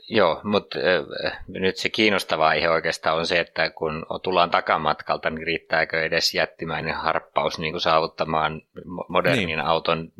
[0.09, 5.47] Joo, mutta äh, nyt se kiinnostava aihe oikeastaan on se, että kun tullaan takamatkalta, niin
[5.47, 8.63] riittääkö edes jättimäinen harppaus niin kuin saavuttamaan
[9.09, 9.61] modernin niin.
[9.61, 10.13] auton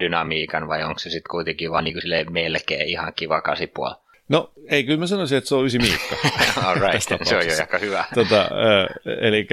[0.00, 3.94] dynamiikan, vai onko se sitten kuitenkin vaan niin kuin melkein ihan kiva kasipuoli?
[4.28, 6.16] No, ei, kyllä mä sanoisin, että se on ysi Miikka.
[6.66, 8.04] All right, se on jo aika hyvä.
[8.14, 8.86] Tota, äh,
[9.20, 9.46] eli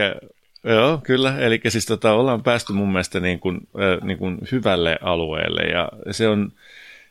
[0.64, 1.40] Joo, kyllä.
[1.40, 5.90] Eli siis tota, ollaan päästy mun mielestä niin kuin, äh, niin kuin hyvälle alueelle ja
[6.12, 6.52] se on,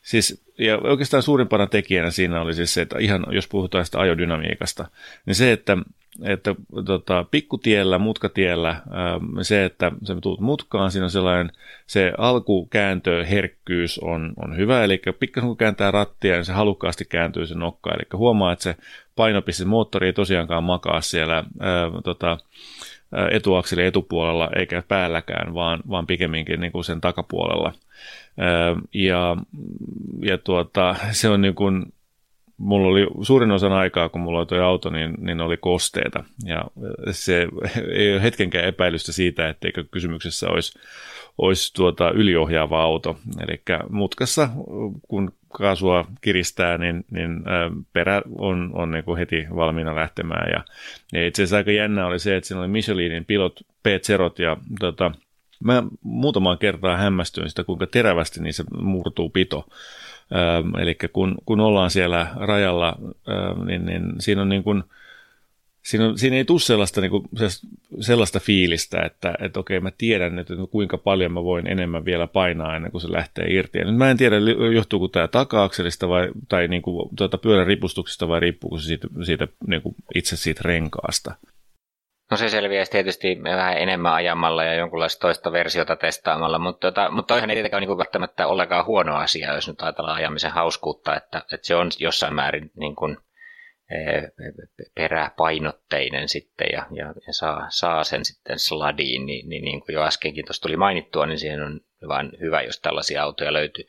[0.03, 4.89] Siis, ja oikeastaan suurimpana tekijänä siinä oli siis se, että ihan jos puhutaan sitä ajodynamiikasta,
[5.27, 5.77] niin se, että,
[6.23, 11.53] että tota, pikkutiellä, mutkatiellä, ää, se, että sä tuut mutkaan, siinä on sellainen,
[11.87, 17.55] se alkukääntöherkkyys on, on hyvä, eli pikkasen kun kääntää rattia, niin se halukkaasti kääntyy se
[17.55, 18.77] nokka, eli huomaa, että se
[19.17, 22.39] painopiste, moottori ei tosiaankaan makaa siellä ää, tota,
[23.31, 27.73] etuakseli etupuolella eikä päälläkään, vaan, vaan pikemminkin niin kuin sen takapuolella.
[28.95, 29.37] Ja,
[30.23, 31.93] ja tuota, se on niin kuin,
[32.57, 36.25] mulla oli suurin osan aikaa, kun mulla oli tuo auto, niin, niin oli kosteita.
[36.45, 36.65] Ja
[37.11, 37.49] se
[37.93, 40.79] ei ole hetkenkään epäilystä siitä, etteikö kysymyksessä olisi,
[41.39, 43.19] olisi tuota yliohjaava auto.
[43.41, 44.49] Eli mutkassa,
[45.09, 47.45] kun kaasua kiristää, niin, niin
[47.93, 50.51] perä on, on niin kuin heti valmiina lähtemään.
[50.51, 50.65] Ja,
[51.13, 53.87] ja itse asiassa aika jännä oli se, että siinä oli Michelinin pilot p
[54.39, 55.11] ja tota,
[55.65, 59.69] Mä muutamaan kertaa hämmästyin sitä, kuinka terävästi niissä murtuu pito.
[60.37, 64.83] Ähm, eli kun, kun ollaan siellä rajalla, ähm, niin, niin siinä on niin kuin,
[65.83, 67.29] siinä, on, siinä ei tule sellaista, niin kuin,
[68.01, 72.27] sellaista fiilistä, että, että okei, mä tiedän nyt, että kuinka paljon mä voin enemmän vielä
[72.27, 73.79] painaa ennen kuin se lähtee irti.
[73.79, 74.37] Ja nyt mä en tiedä,
[74.75, 79.49] johtuuko tämä taka-akselista vai, tai niin kuin, tuota, pyörän ripustuksesta vai riippuuko se siitä, siitä
[79.67, 81.35] niin kuin itse siitä renkaasta.
[82.31, 87.35] No se selviäisi tietysti vähän enemmän ajamalla ja jonkunlaista toista versiota testaamalla, mutta, tota, mutta
[87.35, 91.67] toihan ei tietenkään niin välttämättä ollenkaan huono asia, jos nyt ajatellaan ajamisen hauskuutta, että, että
[91.67, 93.17] se on jossain määrin niin kuin,
[93.91, 94.23] e,
[94.95, 100.03] peräpainotteinen sitten ja, ja, ja saa, saa sen sitten sladiin, niin, niin, niin kuin jo
[100.03, 103.85] äskenkin tuossa tuli mainittua, niin siihen on vain hyvä, jos tällaisia autoja löytyy.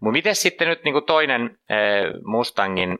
[0.00, 1.76] Mutta miten sitten nyt niin kuin toinen e,
[2.24, 2.98] Mustangin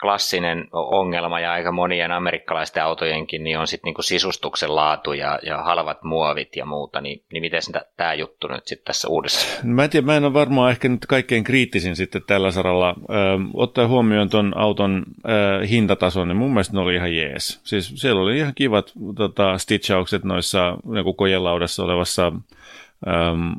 [0.00, 5.62] klassinen ongelma ja aika monien amerikkalaisten autojenkin niin on sitten niinku sisustuksen laatu ja, ja
[5.62, 7.60] halvat muovit ja muuta, niin, niin miten
[7.96, 9.60] tämä juttu nyt sitten tässä uudessa?
[9.64, 12.94] Mä en tiedä, mä en ole varmaan ehkä nyt kaikkein kriittisin sitten tällä saralla.
[13.10, 13.14] Ö,
[13.54, 17.60] ottaa huomioon tuon auton ö, hintatason, niin mun mielestä ne oli ihan jees.
[17.64, 22.32] Siis siellä oli ihan kivat tota, stitchaukset noissa niin kojelaudassa olevassa
[23.06, 23.10] ö,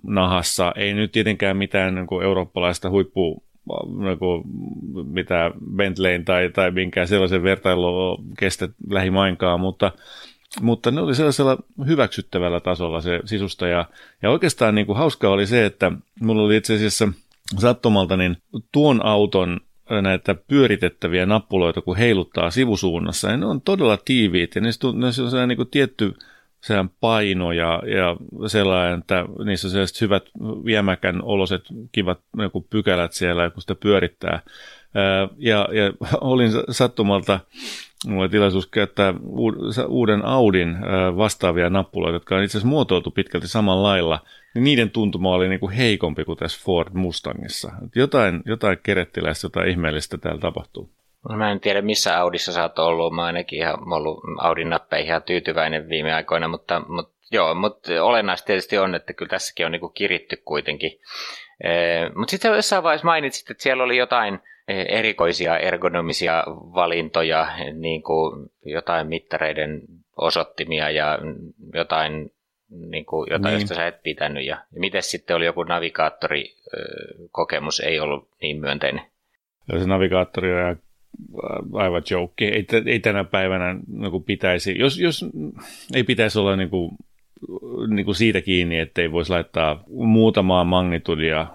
[0.03, 0.73] nahassa.
[0.75, 3.43] Ei nyt tietenkään mitään niin eurooppalaista huippu
[3.97, 4.43] niin
[5.07, 9.91] mitä Bentleyn tai, tai minkään sellaisen vertailua kestä lähimainkaan, mutta,
[10.61, 13.67] mutta ne oli sellaisella hyväksyttävällä tasolla se sisusta.
[13.67, 13.85] Ja,
[14.21, 17.07] ja oikeastaan niin kuin hauskaa oli se, että mulla oli itse asiassa
[17.59, 18.37] sattumalta niin
[18.71, 19.59] tuon auton
[20.01, 25.13] näitä pyöritettäviä nappuloita, kun heiluttaa sivusuunnassa, ja ne on todella tiiviit, ja niissä on, on
[25.13, 26.13] sellainen niin kuin tietty
[26.63, 30.23] sehän paino ja, ja sellainen, että niissä on sellaiset hyvät
[30.65, 34.41] viemäkän oloset, kivat niin pykälät siellä, kun sitä pyörittää.
[35.37, 37.39] Ja, ja olin sattumalta,
[38.07, 39.13] mulla oli tilaisuus käyttää
[39.87, 40.77] uuden Audin
[41.17, 44.19] vastaavia nappuloita, jotka on itse asiassa muotoiltu pitkälti samalla lailla,
[44.55, 47.71] niin niiden tuntuma oli niin kuin heikompi kuin tässä Ford Mustangissa.
[47.95, 50.89] Jotain, jotain kerettiläistä, jotain ihmeellistä täällä tapahtuu.
[51.29, 55.07] No mä en tiedä missä Audissa sä oot ollut, mä ainakin ihan ollut Audin nappeihin
[55.07, 59.71] ihan tyytyväinen viime aikoina, mutta, mutta Joo, mutta olennaista tietysti on, että kyllä tässäkin on
[59.71, 60.99] niin kuin kiritty kuitenkin.
[62.15, 69.07] Mutta sitten jossain vaiheessa mainitsit, että siellä oli jotain erikoisia ergonomisia valintoja, niin kuin jotain
[69.07, 69.81] mittareiden
[70.17, 71.19] osoittimia ja
[71.73, 72.31] jotain,
[72.69, 73.61] niin kuin, jotain niin.
[73.61, 74.45] josta sä et pitänyt.
[74.45, 79.01] Ja, ja miten sitten oli joku navigaattorikokemus, ei ollut niin myönteinen?
[79.71, 80.77] Ja se navigaattori on
[81.73, 82.47] aivan joke.
[82.47, 85.25] Ei, ei tänä päivänä niin pitäisi, jos, jos
[85.93, 86.91] ei pitäisi olla niin kuin,
[87.87, 91.47] niin kuin siitä kiinni, että ei voisi laittaa muutamaa magnitudia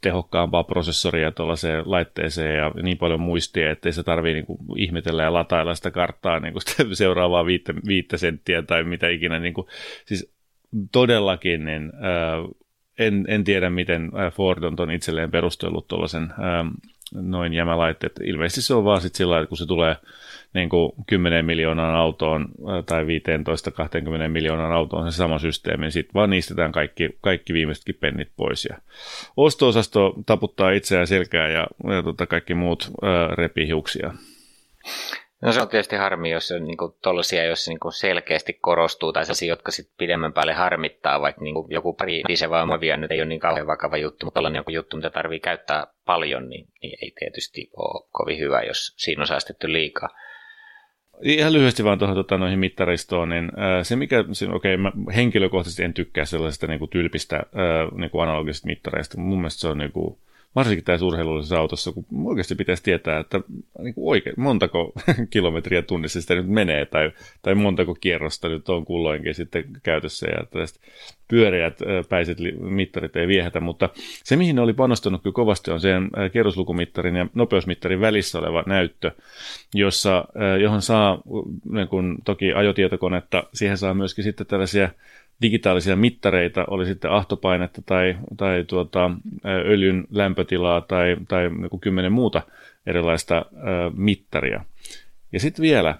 [0.00, 5.32] tehokkaampaa prosessoria tuollaiseen laitteeseen ja niin paljon muistia, että ei se tarvitse niin ihmetellä ja
[5.32, 9.38] latailla sitä karttaa niin kuin seuraavaa viittä, viittä senttiä tai mitä ikinä.
[9.38, 9.66] Niin kuin,
[10.06, 10.34] siis
[10.92, 12.50] todellakin niin, äh,
[12.98, 16.28] en, en tiedä, miten Ford on ton itselleen perustellut tuollaisen
[17.14, 18.12] noin jämälaitteet.
[18.24, 19.96] Ilmeisesti se on vaan sitten sillä että kun se tulee
[20.54, 22.48] niin kuin 10 miljoonaan autoon
[22.86, 28.28] tai 15-20 miljoonaan autoon se sama systeemi, niin sitten vaan niistetään kaikki, kaikki viimeisetkin pennit
[28.36, 28.64] pois.
[28.64, 28.78] Ja
[29.36, 34.14] osto-osasto taputtaa itseään selkää ja, ja tota, kaikki muut ää, repihiuksia.
[35.44, 39.48] No se on tietysti harmi, jos on niin tuollaisia, jos niin selkeästi korostuu, tai sellaisia,
[39.48, 43.66] jotka sitten pidemmän päälle harmittaa, vaikka niin joku pari dieselvaumovia nyt ei ole niin kauhean
[43.66, 48.08] vakava juttu, mutta tällainen joku juttu, mitä tarvii käyttää paljon, niin, niin ei tietysti ole
[48.12, 50.08] kovin hyvä, jos siinä on säästetty liikaa.
[51.22, 55.82] Ihan lyhyesti vaan tuohon tota, noihin mittaristoon, niin ää, se mikä, okei, okay, mä henkilökohtaisesti
[55.82, 59.78] en tykkää sellaisesta niin kuin, tylpistä ää, niin kuin analogisista mittareista, mun mielestä se on
[59.78, 60.18] niin kuin,
[60.56, 63.40] varsinkin tässä urheilullisessa autossa, kun oikeasti pitäisi tietää, että
[63.78, 64.92] niin kuin oikein, montako
[65.30, 67.12] kilometriä tunnissa sitä nyt menee, tai,
[67.42, 70.80] tai montako kierrosta nyt on kulloinkin sitten käytössä, ja tällaiset
[71.28, 73.88] pyöreät päiset mittarit ei viehätä, mutta
[74.24, 79.10] se, mihin ne oli panostanut kyllä kovasti, on sen kierroslukumittarin ja nopeusmittarin välissä oleva näyttö,
[79.74, 80.24] jossa,
[80.60, 81.22] johon saa,
[81.72, 84.88] niin kun, toki ajotietokonetta, siihen saa myöskin sitten tällaisia
[85.42, 89.10] digitaalisia mittareita, oli sitten ahtopainetta tai, tai tuota,
[89.44, 92.42] öljyn lämpötilaa tai, tai joku kymmenen muuta
[92.86, 93.46] erilaista
[93.96, 94.64] mittaria.
[95.32, 95.98] Ja sitten vielä,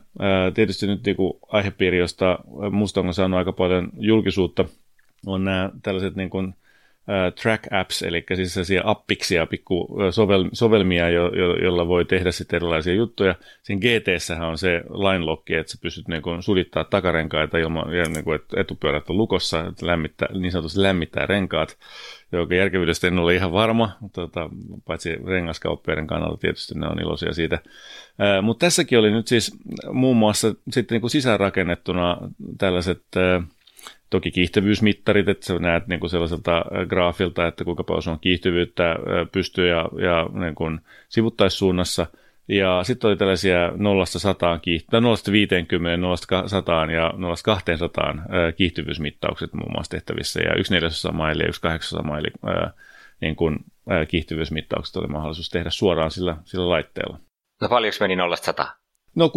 [0.54, 1.16] tietysti nyt niin
[1.48, 2.38] aihepiiri, josta
[2.70, 4.64] musta on saanut aika paljon julkisuutta,
[5.26, 6.54] on nämä tällaiset niin kuin,
[7.42, 12.56] track apps, eli siis sellaisia appiksia, pikku sovel, sovelmia, jo, jo, jolla voi tehdä sitten
[12.56, 13.34] erilaisia juttuja.
[13.62, 14.08] Siinä gt
[14.48, 18.36] on se line lock, että sä pystyt niin kuin sulittaa takarenkaita ilman, ja niin kuin,
[18.36, 21.78] että etupyörät on lukossa, että lämmittää, niin sanotusti lämmittää renkaat,
[22.32, 24.50] joka järkevyydestä en ole ihan varma, tota,
[24.84, 27.58] paitsi rengaskauppiaiden kannalta tietysti ne on iloisia siitä.
[28.42, 29.56] Mutta tässäkin oli nyt siis
[29.92, 32.16] muun muassa sitten niin kuin sisäänrakennettuna
[32.58, 33.02] tällaiset
[34.10, 38.96] Toki kiihtyvyysmittarit, että sä näet niin kuin sellaiselta graafilta, että kuinka paljon on kiihtyvyyttä
[39.32, 42.06] pystyy ja, ja niin kuin sivuttaissuunnassa.
[42.48, 43.72] Ja sitten oli tällaisia 0-100
[44.62, 44.98] kiihty- 0-50,
[46.86, 50.40] 0-100 ja 0-200 kiihtyvyysmittaukset muun muassa tehtävissä.
[50.40, 52.28] Ja yksi neljäsosa maili ja yksi kahdeksasosa maili
[53.20, 53.58] niin kuin,
[54.08, 57.18] kiihtyvyysmittaukset oli mahdollisuus tehdä suoraan sillä, sillä laitteella.
[57.60, 58.66] No paljonko meni 0-100?
[59.14, 59.30] No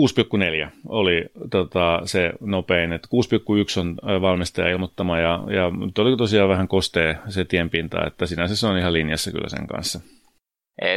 [0.65, 5.65] 6,4 oli tota, se nopein, että 6,1 on valmistaja ilmoittama ja, ja
[6.01, 9.99] oli tosiaan vähän kostee se tienpinta, että sinänsä se on ihan linjassa kyllä sen kanssa.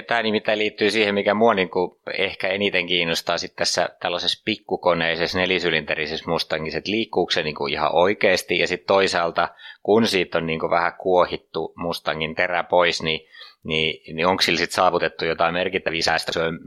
[0.07, 5.39] Tämä nimittäin liittyy siihen, mikä mua niin kuin ehkä eniten kiinnostaa sitten tässä tällaisessa pikkukoneisessa
[5.39, 9.49] nelisylinterisessä Mustangissa, että liikkuuko se niin kuin ihan oikeasti ja sitten toisaalta,
[9.83, 13.21] kun siitä on niin kuin vähän kuohittu Mustangin terä pois, niin
[13.65, 16.33] niin, niin onko sillä sitten saavutettu jotain merkittäviä säästöjä?
[16.33, 16.59] Se on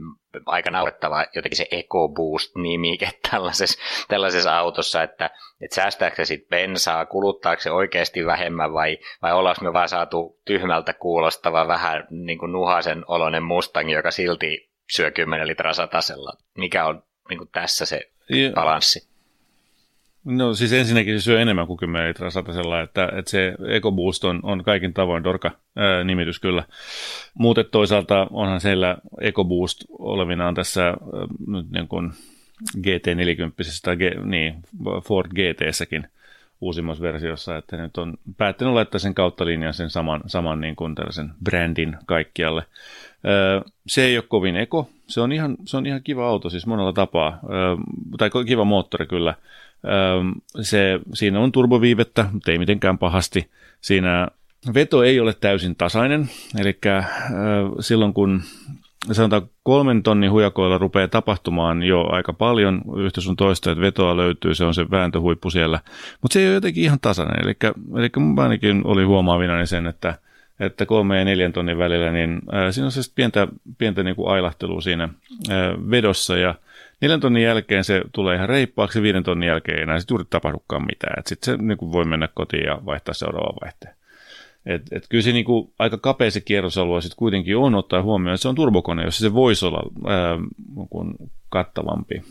[0.46, 3.78] aika naurettava jotenkin se EcoBoost-nimike tällaisessa,
[4.08, 5.30] tällaisessa autossa, että,
[5.60, 10.40] että säästääkö se sitten bensaa, kuluttaako se oikeasti vähemmän vai, vai ollaanko me vaan saatu
[10.44, 16.32] tyhmältä kuulostava vähän niin kuin nuhasen oloinen Mustang, joka silti syö 10 litraa satasella.
[16.58, 18.00] Mikä on niin kuin tässä se
[18.54, 19.13] balanssi?
[20.24, 24.40] No siis ensinnäkin se syö enemmän kuin 10 litraa satasella, että, että se EcoBoost on,
[24.42, 26.64] on kaikin tavoin dorka ää, nimitys kyllä.
[27.34, 30.94] Mutta toisaalta onhan siellä EcoBoost olevinaan tässä ää,
[31.46, 32.12] nyt niin kuin
[32.78, 34.54] GT40 tai G, niin,
[35.04, 36.06] Ford GT-säkin
[36.60, 40.94] uusimmassa versiossa, että nyt on päättänyt laittaa sen kautta linjan sen saman, saman niin kuin
[40.94, 42.62] tällaisen brändin kaikkialle.
[43.86, 46.92] Se ei ole kovin eko, se on ihan, se on ihan kiva auto siis monella
[46.92, 47.40] tapaa,
[48.18, 49.34] tai kiva moottori kyllä,
[50.60, 53.50] se, siinä on turboviivettä, mutta ei mitenkään pahasti.
[53.80, 54.28] Siinä
[54.74, 56.78] veto ei ole täysin tasainen, eli
[57.80, 58.42] silloin kun
[59.12, 64.54] sanotaan kolmen tonnin hujakoilla rupeaa tapahtumaan jo aika paljon yhtä sun toista, että vetoa löytyy,
[64.54, 65.80] se on se vääntöhuippu siellä,
[66.22, 67.56] mutta se ei ole jotenkin ihan tasainen, eli,
[67.98, 70.18] eli mun ainakin oli huomaavinani sen, että,
[70.60, 74.80] että kolme ja neljän tonnin välillä, niin siinä on se pientä, pientä niin kuin ailahtelua
[74.80, 75.08] siinä
[75.90, 76.54] vedossa, ja
[77.04, 80.86] Neljän tonnin jälkeen se tulee ihan reippaaksi, viiden tonnin jälkeen ei enää sit juuri tapahdukaan
[80.86, 81.22] mitään.
[81.26, 83.94] Sitten se niin voi mennä kotiin ja vaihtaa seuraavaan vaihteen.
[84.66, 88.34] Et, et kyllä se niin kuin, aika kapea se kierrosalue sitten kuitenkin on ottaa huomioon,
[88.34, 90.38] että se on turbokone, jossa se voisi olla ää,
[91.48, 92.22] kattavampi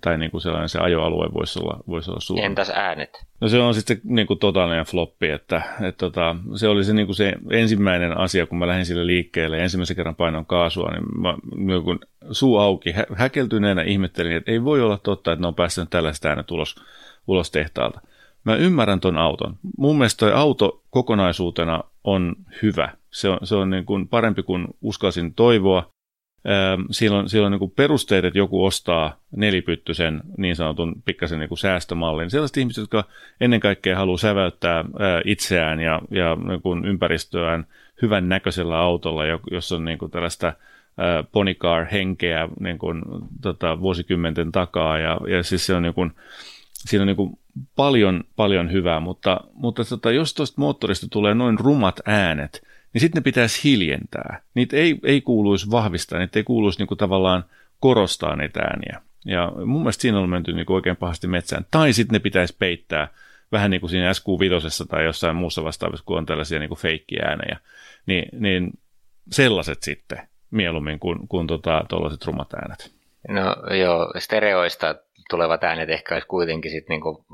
[0.00, 2.46] tai niin kuin sellainen se ajoalue voisi olla, voisi olla suurempi.
[2.46, 3.26] Entäs äänet?
[3.40, 7.06] No se on sitten niin kuin totaalinen floppi, että, että tota, se oli se, niin
[7.06, 11.20] kuin se ensimmäinen asia, kun mä lähdin sille liikkeelle ja ensimmäisen kerran painon kaasua, niin
[11.20, 11.98] mä niin kuin
[12.30, 16.28] suu auki, hä- häkeltyneenä ihmettelin, että ei voi olla totta, että ne on päästänyt tällaista
[16.28, 16.76] äänet ulos,
[17.26, 18.00] ulos tehtaalta.
[18.44, 19.56] Mä ymmärrän ton auton.
[19.78, 22.92] Mun mielestä toi auto kokonaisuutena on hyvä.
[23.10, 25.95] Se on, se on niin kuin parempi kuin uskalsin toivoa.
[26.90, 32.30] Siellä on niin perusteet, että joku ostaa nelipyttyisen niin sanotun pikkasen niin säästömallin.
[32.30, 33.04] Sellaiset ihmiset, jotka
[33.40, 34.84] ennen kaikkea haluaa säväyttää
[35.24, 37.66] itseään ja, ja niin ympäristöään
[38.02, 40.52] hyvän näköisellä autolla, jossa on niin tällaista
[41.32, 43.02] ponycar-henkeä niin kuin,
[43.42, 44.98] tota, vuosikymmenten takaa.
[44.98, 46.12] Ja, ja siis se on niin kuin,
[46.72, 47.38] siinä on niin kuin
[47.76, 53.20] paljon, paljon hyvää, mutta, mutta tota, jos tuosta moottorista tulee noin rumat äänet, niin sitten
[53.20, 54.40] ne pitäisi hiljentää.
[54.54, 57.44] Niitä ei, ei kuuluisi vahvistaa, niitä ei kuuluisi niinku tavallaan
[57.80, 59.02] korostaa niitä ääniä.
[59.24, 61.66] Ja mun mielestä siinä on menty niinku oikein pahasti metsään.
[61.70, 63.08] Tai sitten ne pitäisi peittää
[63.52, 67.58] vähän niin kuin siinä SQ5 tai jossain muussa vastaavassa, kun on tällaisia niinku feikkiäänejä.
[68.06, 68.70] Niin, niin
[69.32, 70.18] sellaiset sitten
[70.50, 71.84] mieluummin kuin, kuin tota,
[72.26, 72.95] rumat äänet.
[73.28, 74.94] No joo, stereoista
[75.30, 77.26] tulevat äänet ehkä olisi kuitenkin sit niinku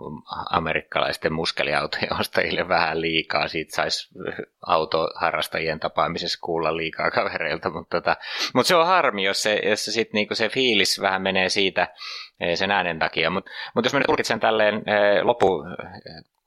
[0.50, 3.48] amerikkalaisten muskeliautojen ostajille vähän liikaa.
[3.48, 4.08] Siitä saisi
[4.66, 8.16] autoharrastajien tapaamisessa kuulla liikaa kavereilta, mutta tota,
[8.54, 11.88] mut se on harmi, jos se, jos se, sit niinku se fiilis vähän menee siitä
[12.40, 13.30] eh, sen äänen takia.
[13.30, 15.64] Mutta mut jos mä nyt tulkitsen tälleen eh, lopu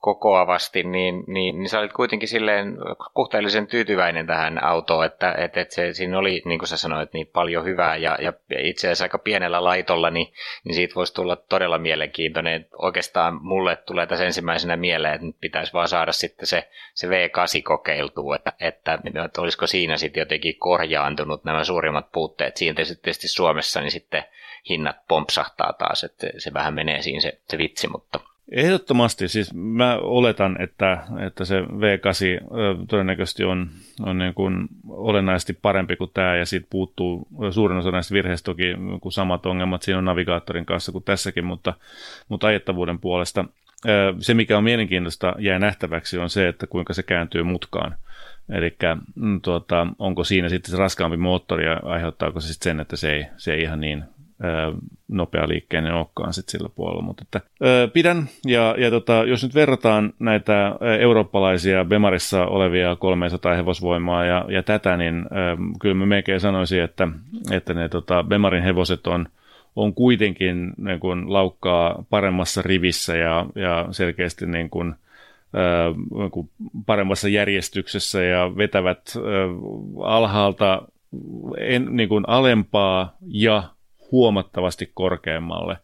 [0.06, 2.76] kokoavasti, niin, niin, niin sä olit kuitenkin silleen
[3.14, 7.26] kohteellisen tyytyväinen tähän autoon, että, että, että se, siinä oli, niin kuin sä sanoit, niin
[7.26, 10.32] paljon hyvää ja, ja itse asiassa aika pienellä laitolla, niin,
[10.64, 12.66] niin siitä voisi tulla todella mielenkiintoinen.
[12.78, 17.62] Oikeastaan mulle tulee tässä ensimmäisenä mieleen, että nyt pitäisi vaan saada sitten se, se V8
[17.64, 22.56] kokeiltua, että, että, että olisiko siinä sitten jotenkin korjaantunut nämä suurimmat puutteet.
[22.56, 24.24] Siinä tietysti Suomessa niin sitten
[24.68, 29.96] hinnat pompsahtaa taas, että se vähän menee siinä se, se vitsi, mutta Ehdottomasti, siis mä
[29.96, 33.68] oletan, että, että se V8 todennäköisesti on,
[34.00, 38.64] on niin kuin olennaisesti parempi kuin tämä, ja siitä puuttuu suurin osa näistä virheistä toki
[39.00, 41.74] kuin samat ongelmat siinä on navigaattorin kanssa kuin tässäkin, mutta,
[42.28, 43.44] mutta ajettavuuden puolesta.
[44.20, 47.96] Se, mikä on mielenkiintoista jää nähtäväksi, on se, että kuinka se kääntyy mutkaan.
[48.48, 48.76] Eli
[49.14, 53.12] mm, tuota, onko siinä sitten se raskaampi moottori ja aiheuttaako se sitten sen, että se
[53.12, 54.04] ei, se ei ihan niin
[55.08, 57.02] nopea liikkeinen olekaan sit sillä puolella.
[57.02, 57.40] Mutta että,
[57.92, 64.62] pidän, ja, ja tota, jos nyt verrataan näitä eurooppalaisia Bemarissa olevia 300 hevosvoimaa ja, ja
[64.62, 65.26] tätä, niin
[65.80, 67.08] kyllä mä melkein sanoisin, että,
[67.50, 69.28] että ne tota, Bemarin hevoset on,
[69.76, 74.94] on kuitenkin niin kuin, laukkaa paremmassa rivissä ja, ja selkeästi niin kuin,
[76.14, 76.50] niin
[76.86, 79.14] paremmassa järjestyksessä ja vetävät
[80.04, 80.82] alhaalta
[81.58, 83.62] en, niin kuin alempaa ja
[84.12, 85.76] huomattavasti korkeammalle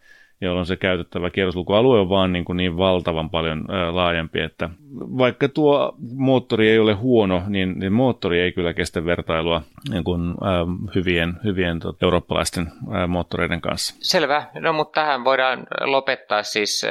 [0.43, 5.95] jolloin se käytettävä kierroslukualue on vaan niin, kuin niin valtavan paljon laajempi, että vaikka tuo
[6.17, 11.35] moottori ei ole huono, niin, niin moottori ei kyllä kestä vertailua niin kuin, ää, hyvien,
[11.45, 12.67] hyvien tot, eurooppalaisten
[13.09, 13.95] moottoreiden kanssa.
[14.01, 16.87] Selvä, no mutta tähän voidaan lopettaa siis.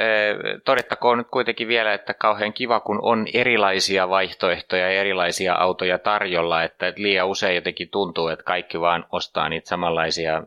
[0.64, 6.62] Todettakoon nyt kuitenkin vielä, että kauhean kiva, kun on erilaisia vaihtoehtoja ja erilaisia autoja tarjolla,
[6.62, 10.42] että liian usein jotenkin tuntuu, että kaikki vaan ostaa niitä samanlaisia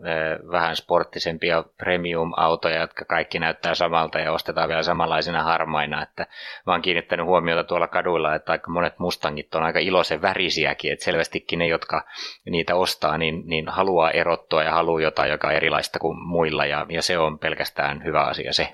[0.52, 6.04] vähän sporttisempia premium-autoja, jotka kaikki näyttää samalta ja ostetaan vielä samanlaisina harmaina.
[6.04, 6.28] Että
[6.66, 11.06] mä oon kiinnittänyt huomiota tuolla kaduilla, että aika monet Mustangit on aika iloisen värisiäkin, että
[11.06, 12.06] selvästikin ne, jotka
[12.50, 16.86] niitä ostaa, niin, niin haluaa erottua ja haluaa jotain, joka on erilaista kuin muilla ja,
[16.90, 18.74] ja se on pelkästään hyvä asia se.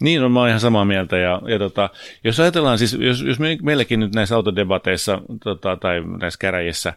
[0.00, 1.18] Niin on, mä oon ihan samaa mieltä.
[1.18, 1.90] Ja, ja tota,
[2.24, 6.92] jos ajatellaan, siis jos, jos me, meilläkin nyt näissä autodebateissa tota, tai näissä käräjissä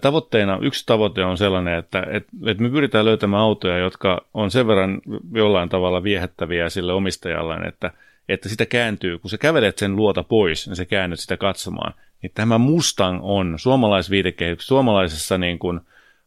[0.00, 4.66] Tavoitteena, yksi tavoite on sellainen, että, että, että me pyritään löytämään autoja, jotka on sen
[4.66, 5.00] verran
[5.32, 7.90] jollain tavalla viehättäviä sille omistajalleen, että,
[8.28, 11.94] että sitä kääntyy, kun sä kävelet sen luota pois, niin sä käännyt sitä katsomaan.
[12.22, 15.80] Niin tämä Mustang on suomalaisviitekehityksessä, suomalaisessa niin kuin,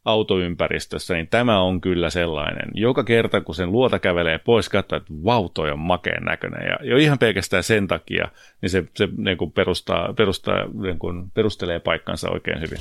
[0.08, 2.72] autoympäristössä, niin tämä on kyllä sellainen.
[2.74, 6.68] Joka kerta, kun sen luota kävelee pois, katsoo, että vau, toi on makeen näköinen.
[6.68, 8.28] Ja jo ihan pelkästään sen takia,
[8.62, 12.80] niin se, se niin kuin perustaa, perustaa, niin kuin perustelee paikkansa oikein hyvin.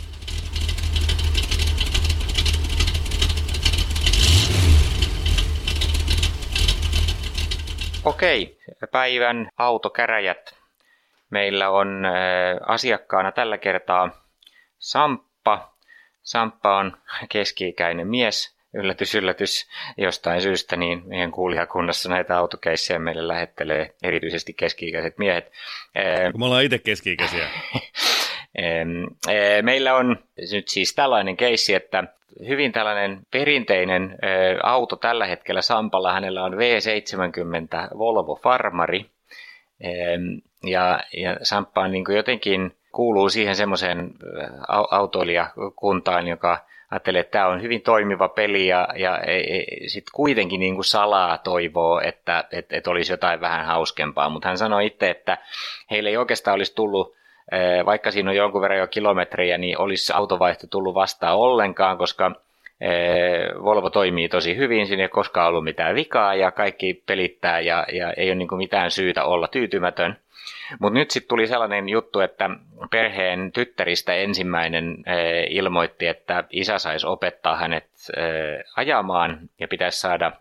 [8.04, 8.58] Okei,
[8.92, 10.54] päivän autokäräjät.
[11.30, 12.12] Meillä on äh,
[12.66, 14.10] asiakkaana tällä kertaa
[14.78, 15.25] Samppa.
[16.26, 16.96] Samppa on
[17.28, 25.18] keski-ikäinen mies, yllätys, yllätys, jostain syystä, niin meidän kuulijakunnassa näitä autokeissejä meille lähettelee erityisesti keski-ikäiset
[25.18, 25.52] miehet.
[26.32, 27.46] Kun me ollaan itse keski-ikäisiä.
[29.62, 30.16] Meillä on
[30.52, 32.04] nyt siis tällainen keissi, että
[32.48, 34.18] hyvin tällainen perinteinen
[34.62, 36.12] auto tällä hetkellä Sampalla.
[36.12, 39.06] Hänellä on V70 Volvo Farmari.
[40.64, 44.14] Ja, ja Samppa on niin jotenkin kuuluu siihen semmoiseen
[44.90, 46.58] autoilijakuntaan, joka
[46.90, 50.84] ajattelee, että tämä on hyvin toimiva peli ja, ja e, e, sitten kuitenkin niin kuin
[50.84, 54.28] salaa toivoo, että et, et olisi jotain vähän hauskempaa.
[54.28, 55.38] Mutta hän sanoi itse, että
[55.90, 57.16] heille ei oikeastaan olisi tullut
[57.86, 62.45] vaikka siinä on jonkun verran jo kilometriä, niin olisi autovaihto tullut vastaan ollenkaan, koska
[63.64, 68.12] Volvo toimii tosi hyvin, siinä ei koskaan ollut mitään vikaa ja kaikki pelittää ja, ja
[68.12, 70.16] ei ole niin mitään syytä olla tyytymätön.
[70.78, 72.50] Mutta nyt sitten tuli sellainen juttu, että
[72.90, 75.04] perheen tyttäristä ensimmäinen
[75.48, 77.86] ilmoitti, että isä saisi opettaa hänet
[78.76, 80.32] ajamaan ja pitäisi saada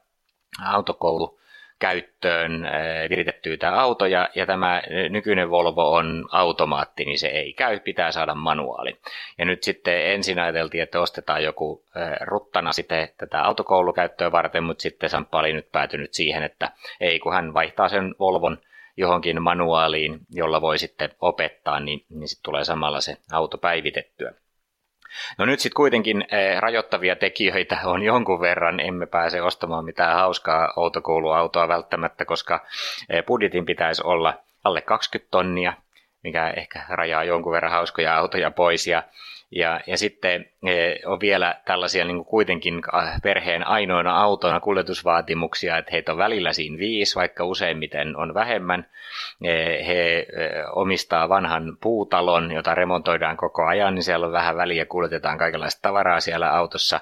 [0.65, 1.39] autokoulu
[1.79, 7.53] käyttöön eh, viritettyä tämä auto, ja, ja tämä nykyinen Volvo on automaatti, niin se ei
[7.53, 8.97] käy, pitää saada manuaali.
[9.37, 14.81] Ja nyt sitten ensin ajateltiin, että ostetaan joku eh, ruttana sitten tätä autokoulukäyttöä varten, mutta
[14.81, 18.57] sitten Samppa oli nyt päätynyt siihen, että ei, kun hän vaihtaa sen Volvon
[18.97, 24.33] johonkin manuaaliin, jolla voi sitten opettaa, niin, niin sitten tulee samalla se auto päivitettyä.
[25.37, 28.79] No nyt sitten kuitenkin eh, rajoittavia tekijöitä on jonkun verran.
[28.79, 32.65] Emme pääse ostamaan mitään hauskaa autokouluautoa välttämättä, koska
[33.09, 35.73] eh, budjetin pitäisi olla alle 20 tonnia,
[36.23, 38.87] mikä ehkä rajaa jonkun verran hauskoja autoja pois.
[38.87, 39.03] Ja
[39.51, 40.49] ja, ja sitten
[41.05, 42.81] on vielä tällaisia niin kuin kuitenkin
[43.23, 48.87] perheen ainoina autoina kuljetusvaatimuksia, että heitä on välillä siinä viisi, vaikka useimmiten on vähemmän.
[49.43, 50.25] E, he e,
[50.71, 56.19] omistaa vanhan puutalon, jota remontoidaan koko ajan, niin siellä on vähän väliä, kuljetetaan kaikenlaista tavaraa
[56.19, 56.99] siellä autossa.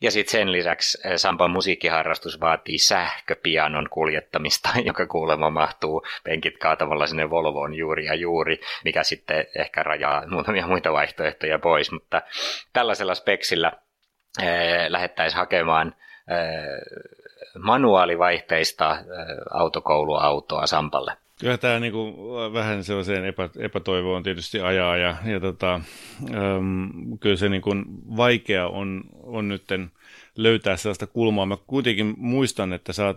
[0.00, 7.30] Ja sitten sen lisäksi Sampan musiikkiharrastus vaatii sähköpianon kuljettamista, joka kuulemma mahtuu penkit kaatavalla sinne
[7.30, 12.22] Volvoon juuri ja juuri, mikä sitten ehkä rajaa muutamia muita vaihtoehtoja pois mutta
[13.02, 13.72] tällaisella speksillä
[14.42, 15.94] eh, lähettäisiin hakemaan
[16.28, 17.02] eh,
[17.58, 19.06] manuaalivaihteista eh,
[19.50, 21.16] autokouluautoa Sampalle.
[21.40, 22.14] Kyllä tämä niin kuin,
[22.52, 25.80] vähän sellaiseen epä, epätoivoon tietysti ajaa ja, ja tota,
[26.34, 27.84] äm, kyllä se niin kuin,
[28.16, 29.90] vaikea on, on nytten
[30.36, 31.46] löytää sellaista kulmaa.
[31.46, 33.16] Mä kuitenkin muistan, että sä oot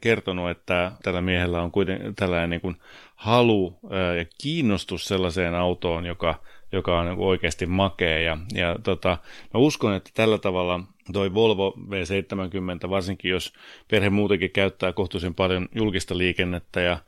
[0.00, 2.76] kertonut, että tällä miehellä on kuitenkin tällainen niin kuin
[3.14, 6.40] halu ää, ja kiinnostus sellaiseen autoon, joka
[6.72, 8.18] joka on oikeasti makea.
[8.18, 9.18] Ja, ja tota,
[9.54, 10.80] mä uskon, että tällä tavalla
[11.12, 13.52] toi Volvo V70, varsinkin jos
[13.90, 16.98] perhe muutenkin käyttää kohtuullisen paljon julkista liikennettä ja,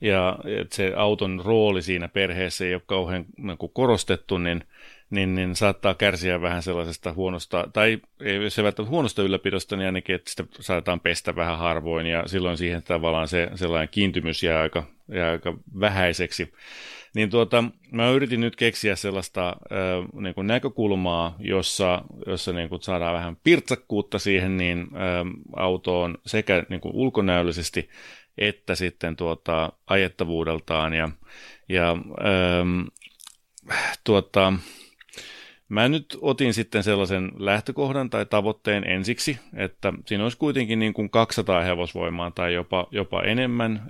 [0.00, 4.64] ja että se auton rooli siinä perheessä ei ole kauhean niin korostettu, niin,
[5.10, 10.14] niin, niin saattaa kärsiä vähän sellaisesta huonosta, tai ei se välttämättä huonosta ylläpidosta, niin ainakin,
[10.14, 14.84] että sitä saatetaan pestä vähän harvoin, ja silloin siihen tavallaan se sellainen kiintymys jää aika,
[15.08, 16.52] jää aika vähäiseksi.
[17.14, 22.82] Niin tuota, mä yritin nyt keksiä sellaista äh, niin kuin näkökulmaa, jossa, jossa niin kuin
[22.82, 27.88] saadaan vähän pirtsakkuutta siihen niin äh, autoon sekä niin kuin ulkonäöllisesti
[28.38, 30.94] että sitten tuota, ajettavuudeltaan.
[30.94, 31.10] Ja,
[31.68, 32.90] ja äh,
[34.04, 34.52] tuota,
[35.68, 41.10] Mä nyt otin sitten sellaisen lähtökohdan tai tavoitteen ensiksi, että siinä olisi kuitenkin niin kuin
[41.10, 43.82] 200 hevosvoimaa tai jopa, jopa enemmän.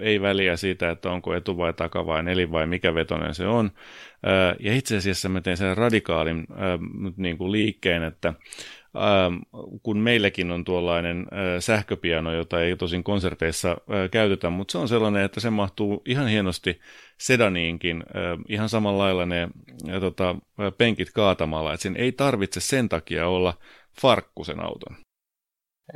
[0.00, 3.70] Ei väliä siitä, että onko etu vai taka vai neli vai mikä vetonen se on.
[4.60, 6.46] Ja itse asiassa mä tein sen radikaalin
[7.16, 8.34] niin kuin liikkeen, että
[9.82, 11.26] kun meilläkin on tuollainen äh,
[11.58, 13.76] sähköpiano, jota ei tosin konserteissa
[14.10, 16.80] käytetä, mutta se on sellainen, että se mahtuu ihan hienosti
[17.18, 18.04] sedaniinkin,
[18.48, 19.48] ihan samalla lailla ne
[20.00, 20.36] tota,
[20.78, 23.54] penkit kaatamalla, että sen ei tarvitse sen takia olla
[24.00, 24.96] farkkusen auton.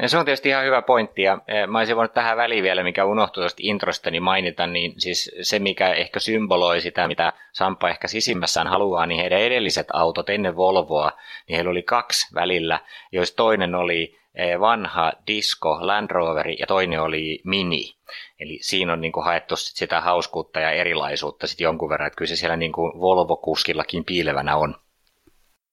[0.07, 3.43] Se on tietysti ihan hyvä pointti, ja mä olisin voinut tähän väliin vielä, mikä unohtui
[3.43, 8.67] tuosta introsta, niin mainita, niin siis se, mikä ehkä symboloi sitä, mitä Sampa ehkä sisimmässään
[8.67, 11.13] haluaa, niin heidän edelliset autot ennen Volvoa,
[11.49, 12.81] niin heillä oli kaksi välillä,
[13.13, 14.19] joista toinen oli
[14.61, 17.95] vanha Disco Land Roveri ja toinen oli Mini.
[18.41, 22.17] Eli siinä on niin kuin haettu sit sitä hauskuutta ja erilaisuutta sit jonkun verran, että
[22.17, 24.75] kyllä se siellä niin kuin Volvo-kuskillakin piilevänä on.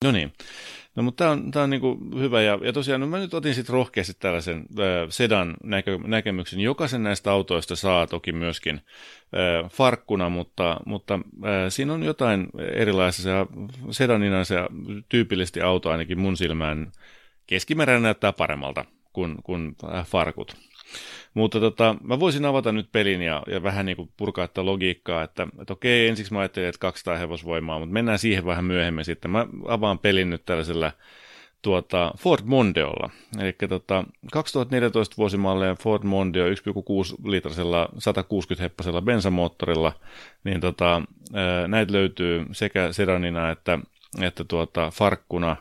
[0.04, 0.34] No niin.
[0.96, 3.56] No mutta tämä on, tää on niinku hyvä ja, ja tosiaan no mä nyt otin
[3.56, 6.60] sitten rohkeasti tällaisen äh, sedan näkö, näkemyksen.
[6.60, 13.48] Jokaisen näistä autoista saa toki myöskin äh, farkkuna, mutta, mutta äh, siinä on jotain erilaisia
[13.92, 14.56] sedanina se
[15.10, 16.92] tyypillisesti auto ainakin mun silmään
[17.48, 20.56] keskimäärin näyttää paremmalta kuin, kuin äh, farkut.
[21.34, 25.24] Mutta tota, mä voisin avata nyt pelin ja, ja vähän niin kuin purkaa tätä logiikkaa,
[25.24, 29.32] että, että okei, ensiksi mä ajattelin, että 200 hevosvoimaa, mutta mennään siihen vähän myöhemmin sitten.
[29.32, 30.92] Mä avaan pelin nyt tällaisella
[31.62, 33.10] tuota, Ford Mondeolla.
[33.40, 36.54] Eli tota, 2014 vuosimalleen Ford Mondeo 1,6
[37.30, 39.94] litrasella 160 heppasella bensamoottorilla,
[40.44, 41.02] niin tota,
[41.68, 43.80] näitä löytyy sekä sedanina että,
[44.22, 45.56] että tuota, farkkuna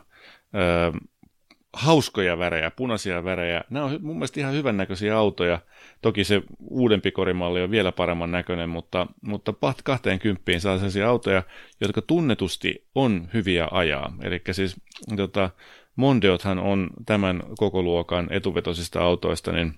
[1.75, 3.63] hauskoja värejä, punaisia värejä.
[3.69, 5.59] Nämä on mun mielestä ihan hyvän näköisiä autoja.
[6.01, 9.53] Toki se uudempi korimalli on vielä paremman näköinen, mutta, mutta
[9.83, 11.43] 20 saa sellaisia autoja,
[11.81, 14.13] jotka tunnetusti on hyviä ajaa.
[14.21, 14.75] Eli siis
[15.15, 15.49] tota,
[15.95, 19.73] Mondeothan on tämän koko luokan etuvetoisista autoista niin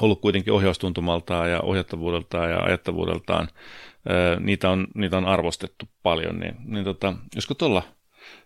[0.00, 3.48] ollut kuitenkin ohjaustuntumaltaan ja ohjattavuudeltaan ja ajattavuudeltaan.
[4.40, 7.82] Niitä on, niitä on arvostettu paljon, niin, niin tota, josko tuolla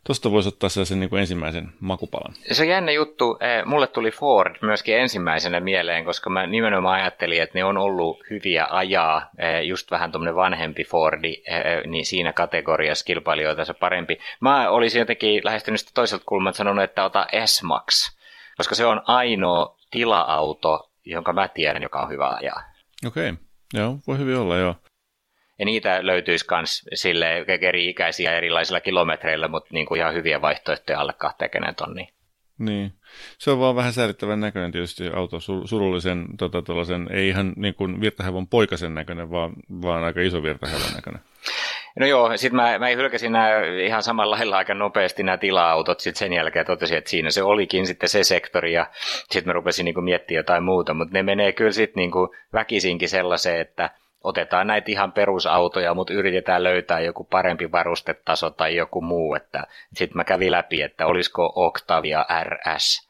[0.07, 2.35] Tuosta voisi ottaa sellaisen niin kuin ensimmäisen makupalan.
[2.53, 3.39] Se on jännä juttu.
[3.65, 8.67] Mulle tuli Ford myöskin ensimmäisenä mieleen, koska mä nimenomaan ajattelin, että ne on ollut hyviä
[8.71, 9.31] ajaa.
[9.65, 11.43] Just vähän tuommoinen vanhempi Fordi,
[11.87, 14.19] niin siinä kategoriassa kilpailijoita se parempi.
[14.41, 18.17] Mä olisin jotenkin lähestynyt sitä toiselta kulmalta sanonut, että ota S-Max,
[18.57, 22.63] koska se on ainoa tila-auto, jonka mä tiedän, joka on hyvä ajaa.
[23.07, 23.45] Okei, okay.
[23.75, 24.75] joo, voi hyvin olla, joo.
[25.59, 31.01] Ja niitä löytyisi myös sille eri ikäisiä erilaisilla kilometreillä, mutta niin kuin ihan hyviä vaihtoehtoja
[31.01, 32.07] alle 20 tonnia.
[32.59, 32.93] Niin.
[33.39, 36.63] Se on vaan vähän säädittävän näköinen tietysti auto, surullisen, tota,
[37.11, 39.53] ei ihan niin kuin virtahevon poikasen näköinen, vaan,
[39.83, 41.23] vaan aika iso virtahevon näköinen.
[42.01, 43.49] No joo, sitten mä, mä hylkäsin nämä
[43.85, 47.87] ihan samalla lailla aika nopeasti nämä tila-autot, sitten sen jälkeen totesin, että siinä se olikin
[47.87, 48.87] sitten se sektori, ja
[49.31, 52.13] sitten mä rupesin niin miettimään jotain muuta, mutta ne menee kyllä sitten niin
[52.53, 53.91] väkisinkin sellaiseen, että–
[54.25, 59.37] otetaan näitä ihan perusautoja, mutta yritetään löytää joku parempi varustetaso tai joku muu.
[59.95, 63.09] Sitten mä kävin läpi, että olisiko Octavia RS.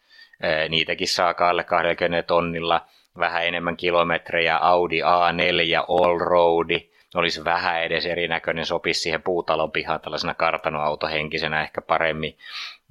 [0.69, 2.87] Niitäkin saa alle 20 tonnilla
[3.19, 10.35] vähän enemmän kilometrejä, Audi A4, Allroadi, olisi vähän edes erinäköinen, sopisi siihen puutalon pihaan tällaisena
[10.35, 12.37] kartanoautohenkisenä ehkä paremmin.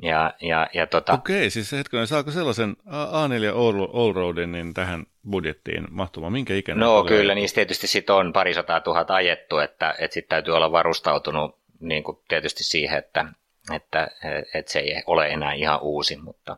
[0.02, 1.14] Ja, ja, ja tota...
[1.14, 3.56] Okei, siis hetkinen, saako sellaisen A4
[3.94, 6.34] Allroadin niin tähän budjettiin mahtumaan?
[6.34, 6.80] Minkä ikäinen?
[6.80, 7.18] No tulee?
[7.18, 12.04] kyllä, niistä tietysti sit on parisataa tuhatta ajettu, että, että sitten täytyy olla varustautunut niin
[12.04, 13.26] kuin tietysti siihen, että,
[13.74, 14.08] että,
[14.54, 16.58] että se ei ole enää ihan uusi, mutta,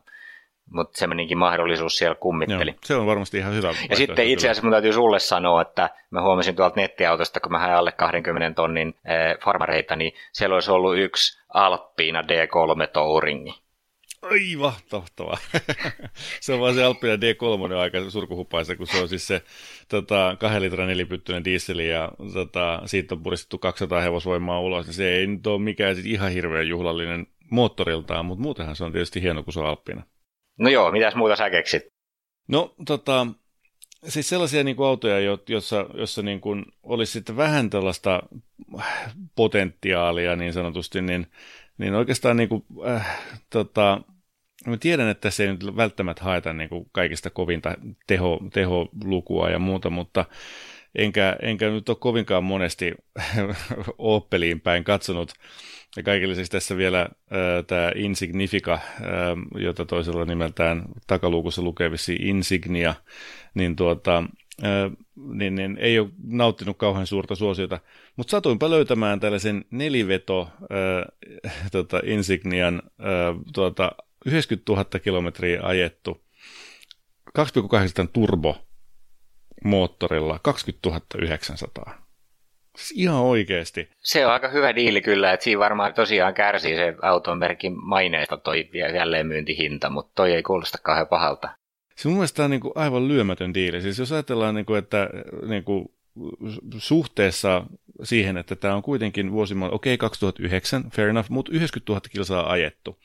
[0.72, 2.72] mutta semmoinenkin mahdollisuus siellä kummitteli.
[2.72, 3.74] Joo, se on varmasti ihan hyvä.
[3.90, 7.60] Ja sitten itse asiassa mun täytyy sulle sanoa, että mä huomasin tuolta nettiautosta, kun mä
[7.60, 13.67] hain alle 20 tonnin äh, farmareita, niin siellä olisi ollut yksi Alppiina D3 Touringi.
[14.32, 15.38] Aivan, tohtava.
[16.42, 19.42] se on vaan se Alppina D3 aika surkuhupaisa, kun se on siis se
[19.88, 24.86] tota, kahden litran nelipyttyinen dieseli ja tota, siitä on puristettu 200 hevosvoimaa ulos.
[24.86, 28.92] Niin se ei nyt ole mikään sit ihan hirveän juhlallinen moottoriltaan, mutta muutenhan se on
[28.92, 30.04] tietysti hieno, kun se on Alppina.
[30.60, 31.84] No joo, mitäs muuta sä keksit?
[32.48, 33.28] No tota,
[34.08, 38.24] siis sellaisia niin kuin autoja, jossa, jossa niin kuin olisi sitten vähän tällaista
[39.36, 41.28] potentiaalia niin sanotusti, niin,
[41.78, 43.20] niin oikeastaan niin kuin, äh,
[43.50, 44.02] tota,
[44.70, 47.76] mä tiedän, että se ei nyt välttämättä haeta niin kuin kaikista kovinta
[48.08, 50.26] teho, teholukua ja muuta, mutta
[50.96, 52.96] enkä, enkä nyt ole kovinkaan monesti
[53.98, 55.34] Opeliin päin katsonut.
[55.98, 57.08] Ja kaikille siis tässä vielä äh,
[57.68, 58.82] tämä Insignifica, äh,
[59.56, 62.96] jota toisella nimeltään takaluukussa lukevisi Insignia,
[63.54, 64.24] niin, tuota,
[65.16, 67.80] niin, niin ei ole nauttinut kauhean suurta suosiota.
[68.16, 73.92] Mutta satuinpa löytämään tällaisen neliveto äh, tota Insignian äh, tuota,
[74.28, 76.24] 90 000 kilometriä ajettu
[77.40, 77.44] 2,8
[78.14, 78.58] turbo
[79.64, 82.08] moottorilla 20 900.
[82.78, 83.90] Siis ihan oikeasti.
[83.98, 88.38] Se on aika hyvä diili kyllä, että siinä varmaan tosiaan kärsii se auton merkin maineesta
[88.38, 91.50] toi jälleenmyyntihinta, mutta toi ei kuulosta kauhean pahalta.
[91.96, 93.82] Se mun mielestä on niin kuin aivan lyömätön diili.
[93.82, 95.10] Siis jos ajatellaan, niin kuin, että
[95.48, 95.86] niin kuin
[96.78, 97.64] suhteessa
[98.04, 102.52] siihen, että tämä on kuitenkin vuosimalli, okei okay, 2009, fair enough, mutta 90 000 kilsaa
[102.52, 103.00] ajettu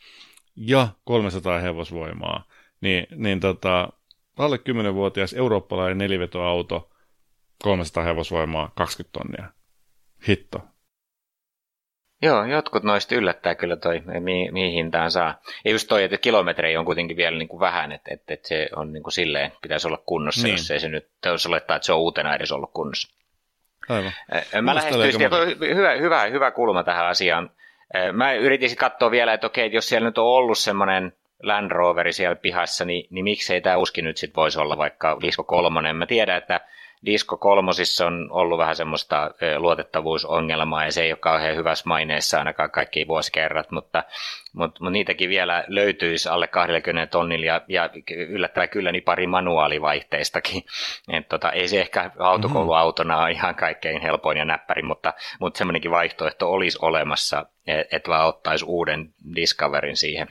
[0.56, 2.44] ja 300 hevosvoimaa,
[2.80, 3.88] niin, niin tota,
[4.38, 6.90] alle 10-vuotias eurooppalainen nelivetoauto,
[7.62, 9.52] 300 hevosvoimaa, 20 tonnia.
[10.28, 10.60] Hitto.
[12.22, 15.40] Joo, jotkut noista yllättää kyllä toi, mihin, mihin hintaan saa.
[15.64, 18.68] Ja just toi, että kilometrejä on kuitenkin vielä niin kuin vähän, että, että, että se
[18.76, 20.52] on niin kuin silleen, pitäisi olla kunnossa, niin.
[20.52, 23.16] jos ei se nyt, jos olettaa, että se on uutena edes ollut kunnossa.
[23.88, 24.12] Aivan.
[24.62, 25.20] Mä lähestyisin,
[25.74, 27.50] hyvä, hyvä, hyvä kulma tähän asiaan.
[28.12, 31.12] Mä yritin katsoa vielä, että okei, jos siellä nyt on ollut semmoinen
[31.42, 35.44] Land Roveri siellä pihassa, niin, niin miksei tämä uski nyt sitten voisi olla vaikka Disco
[35.44, 35.92] 3.
[35.92, 36.60] Mä tiedän, että
[37.06, 42.70] Disco kolmosissa on ollut vähän semmoista luotettavuusongelmaa ja se ei ole kauhean hyvässä maineessa ainakaan
[42.70, 44.04] kaikki vuosikerrat, mutta,
[44.52, 47.90] mutta, mutta niitäkin vielä löytyisi alle 20 tonnilla ja, ja
[48.28, 50.62] yllättävän kyllä niin pari manuaalivaihteistakin.
[51.16, 55.90] Et tota, ei se ehkä autokouluautona ole ihan kaikkein helpoin ja näppärin, mutta, mutta semmoinenkin
[55.90, 60.28] vaihtoehto olisi olemassa, että vaan ottaisi uuden Discoverin siihen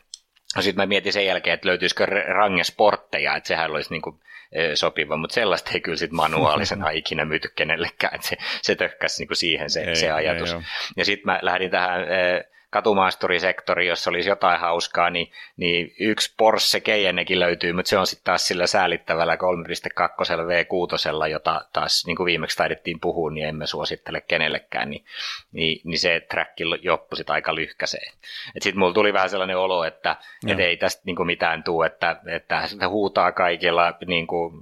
[0.60, 4.20] sitten mä mietin sen jälkeen, että löytyisikö rangesportteja, että sehän olisi niin kuin
[4.76, 9.36] sopiva, mutta sellaista ei kyllä sitten manuaalisena ikinä myyty kenellekään, että se, se tökkäsi niin
[9.36, 10.54] siihen se, ei, se ajatus.
[10.54, 10.60] Ei,
[10.98, 12.02] ja sitten mä lähdin tähän
[12.72, 18.26] katumaasturisektori, jos olisi jotain hauskaa, niin, niin yksi Porsche Cayennekin löytyy, mutta se on sitten
[18.26, 19.40] taas sillä säälittävällä 3.2
[20.48, 25.06] V6, jota taas niin kuin viimeksi taidettiin puhua, niin emme suosittele kenellekään, niin,
[25.52, 28.14] niin, niin se träkki joppui sitten aika lyhkäseen.
[28.60, 30.16] Sitten mulla tuli vähän sellainen olo, että
[30.48, 34.54] et ei tästä niin kuin mitään tule, että, että huutaa kaikilla niin kuin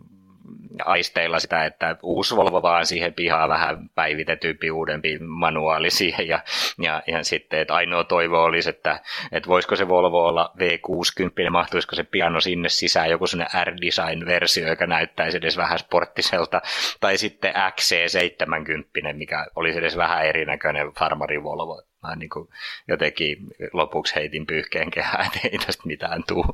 [0.86, 6.40] aisteilla sitä, että uusi Volvo vaan siihen pihaan vähän päivitetympi, uudempi manuaali siihen ja,
[6.78, 9.00] ja, ja sitten, että ainoa toivo olisi, että,
[9.32, 14.88] että voisiko se Volvo olla V60, mahtuisiko se piano sinne sisään, joku sellainen R-Design-versio, joka
[14.88, 16.62] näyttäisi edes vähän sporttiselta,
[17.00, 22.48] tai sitten XC70, mikä olisi edes vähän erinäköinen farmari Volvo mä niin kuin
[22.88, 23.38] jotenkin
[23.74, 26.46] lopuksi heitin pyyhkeen kehään, että ei tästä mitään tuu.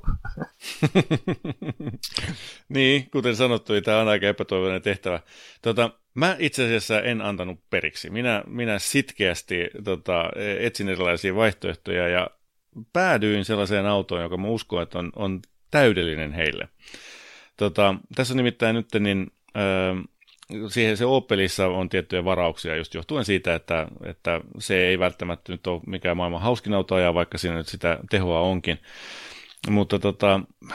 [2.70, 5.20] niin, kuten sanottu, niin tämä on aika epätoivoinen tehtävä.
[5.62, 8.10] Tota, mä itse asiassa en antanut periksi.
[8.10, 10.30] Minä, minä sitkeästi tota,
[10.60, 12.30] etsin erilaisia vaihtoehtoja ja
[12.94, 15.42] päädyin sellaiseen autoon, joka mä uskon, että on, on
[15.72, 16.70] täydellinen heille.
[17.58, 19.96] Tota, tässä on nimittäin nyt niin, öö,
[20.70, 25.68] siihen se Opelissa on tiettyjä varauksia just johtuen siitä, että, että se ei välttämättä nyt
[25.68, 28.80] ole mikään maailman hauskin auto ajaa, vaikka siinä nyt sitä tehoa onkin.
[29.70, 30.72] Mutta tota, 3,2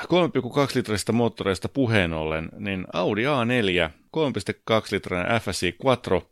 [0.74, 6.30] litrasta moottoreista puheen ollen, niin Audi A4, 3,2 litrainen FSI Quattro,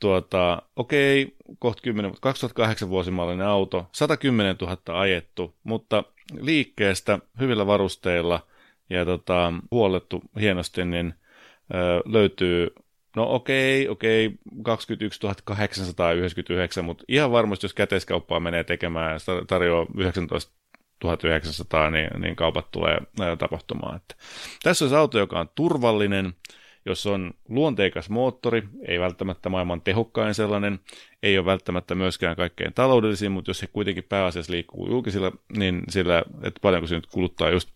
[0.00, 6.04] tuota, okei, kohta 10, 2008 vuosimallinen auto, 110 000 ajettu, mutta
[6.40, 8.46] liikkeestä hyvillä varusteilla
[8.90, 11.14] ja tota, huollettu hienosti, niin
[12.04, 12.70] löytyy,
[13.16, 14.30] no okei, okei,
[14.62, 20.52] 21 899, mutta ihan varmasti, jos käteiskauppaa menee tekemään ja tarjoaa 19
[20.98, 22.98] 1900, niin, niin kaupat tulee
[23.38, 23.96] tapahtumaan.
[23.96, 24.14] Että
[24.62, 26.34] tässä on auto, joka on turvallinen,
[26.86, 30.80] jos on luonteikas moottori, ei välttämättä maailman tehokkain sellainen,
[31.22, 36.22] ei ole välttämättä myöskään kaikkein taloudellisin, mutta jos se kuitenkin pääasiassa liikkuu julkisilla, niin sillä,
[36.42, 37.68] että paljonko se nyt kuluttaa just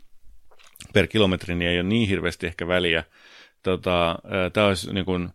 [0.92, 3.04] per kilometri, niin ei ole niin hirveästi ehkä väliä,
[3.70, 4.18] tota,
[4.52, 5.28] tämä olisi niin kuin,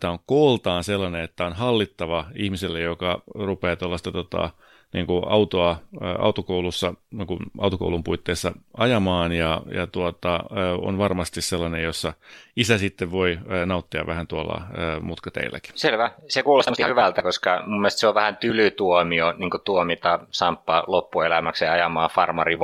[0.00, 4.50] tämä on kooltaan sellainen, että on hallittava ihmiselle, joka rupeaa tuollaista tota,
[4.92, 5.76] niin kuin autoa
[6.18, 10.40] autokoulussa, niin kuin autokoulun puitteissa ajamaan ja, ja tuota,
[10.82, 12.12] on varmasti sellainen, jossa
[12.56, 14.62] isä sitten voi nauttia vähän tuolla
[15.00, 15.72] mutkateilläkin.
[15.74, 16.10] Selvä.
[16.28, 22.10] Se kuulostaa hyvältä, koska mun mielestä se on vähän tylytuomio niin tuomita Samppa loppuelämäkseen ajamaan
[22.10, 22.58] farmari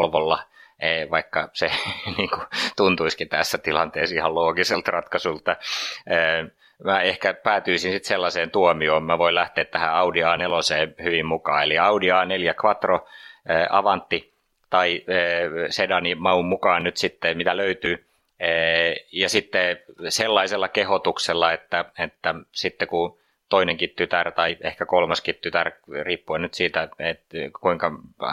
[0.85, 1.71] Volvolla– vaikka se
[2.17, 5.57] niin kuin, tuntuisikin tässä tilanteessa ihan loogiselta ratkaisulta.
[6.85, 11.79] Mä ehkä päätyisin sitten sellaiseen tuomioon, mä voin lähteä tähän Audi A4 hyvin mukaan, eli
[11.79, 13.07] Audi A4 Quattro
[13.71, 14.35] Avanti
[14.71, 15.05] tai
[15.69, 18.07] sedani maun mukaan nyt sitten, mitä löytyy,
[19.13, 19.79] ja sitten
[20.09, 23.19] sellaisella kehotuksella, että, että sitten kun
[23.49, 25.73] toinenkin tytär tai ehkä kolmaskin tytär,
[26.03, 27.91] riippuen nyt siitä, että kuinka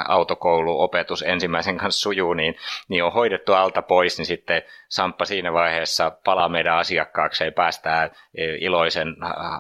[0.08, 2.56] autokouluopetus ensimmäisen kanssa sujuu, niin,
[2.88, 8.10] niin on hoidettu alta pois, niin sitten Samppa siinä vaiheessa palaa meidän asiakkaakseen, päästään
[8.60, 9.16] iloisen,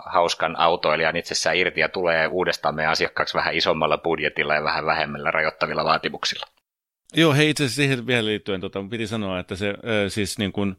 [0.06, 5.32] hauskan autoilijan itsessään irti ja tulee uudestaan meidän asiakkaaksi vähän isommalla budjetilla ja vähän vähemmällä
[5.32, 6.45] rajoittavilla vaatimuksilla.
[7.14, 9.76] Joo, hei itse asiassa siihen vielä liittyen tota, piti sanoa, että se äh,
[10.08, 10.76] siis niin kuin,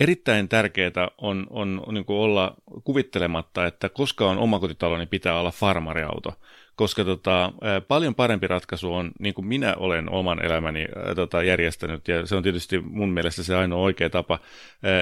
[0.00, 5.50] erittäin tärkeää on, on, on kuin olla kuvittelematta, että koska on omakotitalo, niin pitää olla
[5.50, 6.32] farmariauto.
[6.76, 7.52] Koska tota,
[7.88, 12.42] paljon parempi ratkaisu on, niin kuin minä olen oman elämäni tota, järjestänyt, ja se on
[12.42, 14.38] tietysti mun mielestä se ainoa oikea tapa,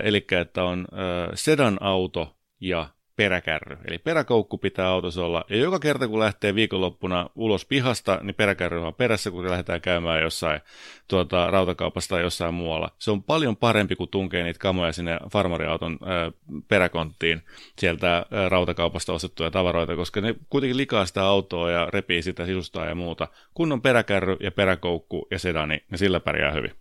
[0.05, 0.87] eli että on
[1.35, 3.77] sedan auto ja peräkärry.
[3.89, 5.45] Eli peräkoukku pitää autossa olla.
[5.51, 10.23] Ja joka kerta, kun lähtee viikonloppuna ulos pihasta, niin peräkärry on perässä, kun lähdetään käymään
[10.23, 10.61] jossain
[11.09, 12.91] tuota, rautakaupasta tai jossain muualla.
[12.99, 16.33] Se on paljon parempi, kuin tunkee niitä kamoja sinne farmariauton ää,
[16.69, 17.43] peräkonttiin
[17.79, 22.87] sieltä ää, rautakaupasta ostettuja tavaroita, koska ne kuitenkin likaa sitä autoa ja repii sitä sisustaa
[22.87, 23.29] ja muuta.
[23.55, 26.73] Kun on peräkärry ja peräkoukku ja sedani, niin sillä pärjää hyvin.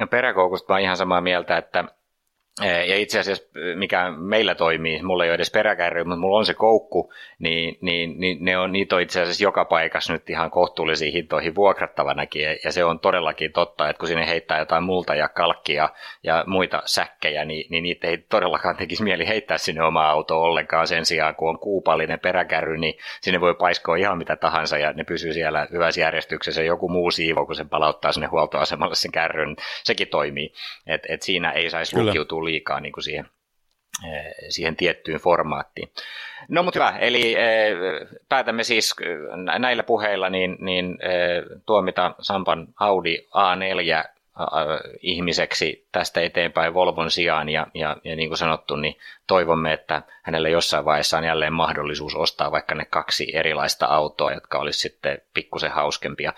[0.00, 1.84] Ja peräkoukusta mä ihan samaa mieltä, että
[2.64, 3.44] ja itse asiassa
[3.74, 8.20] mikä meillä toimii, mulla ei ole edes peräkärry, mutta mulla on se koukku, niin, niin,
[8.20, 12.42] niin ne on, niitä on itse asiassa joka paikassa nyt ihan kohtuullisiin hintoihin vuokrattavanakin.
[12.64, 15.88] Ja se on todellakin totta, että kun sinne heittää jotain multa ja kalkkia
[16.22, 20.86] ja muita säkkejä, niin, niin niitä ei todellakaan tekisi mieli heittää sinne omaa autoa ollenkaan
[20.86, 25.04] sen sijaan, kun on kuupallinen peräkärry, niin sinne voi paiskoa ihan mitä tahansa ja ne
[25.04, 26.62] pysyy siellä hyvässä järjestyksessä.
[26.62, 30.52] Joku muu siivo, kun se palauttaa sinne huoltoasemalle sen kärryn, sekin toimii.
[30.86, 33.28] Et, et siinä ei saisi lukiutua liikaa niin kuin siihen
[34.48, 35.88] siihen tiettyyn formaattiin.
[36.48, 37.36] No mutta hyvä, eli
[38.28, 38.94] päätämme siis
[39.58, 40.98] näillä puheilla niin, niin
[41.66, 44.15] tuomita Sampan Audi A4
[45.00, 50.50] ihmiseksi tästä eteenpäin Volvon sijaan ja, ja, ja niin kuin sanottu, niin toivomme, että hänelle
[50.50, 55.70] jossain vaiheessa on jälleen mahdollisuus ostaa vaikka ne kaksi erilaista autoa, jotka olisi sitten pikkusen
[55.70, 56.32] hauskempia.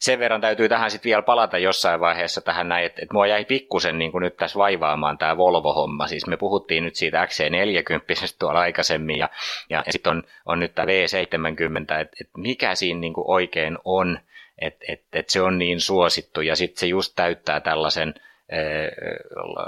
[0.00, 3.44] Sen verran täytyy tähän sitten vielä palata jossain vaiheessa tähän näin, että, että mua jäi
[3.44, 6.06] pikkusen niin kuin nyt tässä vaivaamaan tämä Volvo-homma.
[6.06, 9.28] Siis me puhuttiin nyt siitä XC40 tuolla aikaisemmin ja,
[9.70, 14.18] ja, sitten on, on nyt tämä V70, että, että mikä siinä niin kuin oikein on,
[14.58, 18.14] että et, et se on niin suosittu ja sitten se just täyttää tällaisen
[18.48, 18.90] eh,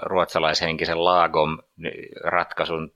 [0.02, 1.58] ruotsalaishenkisen laagom
[2.24, 2.92] ratkaisun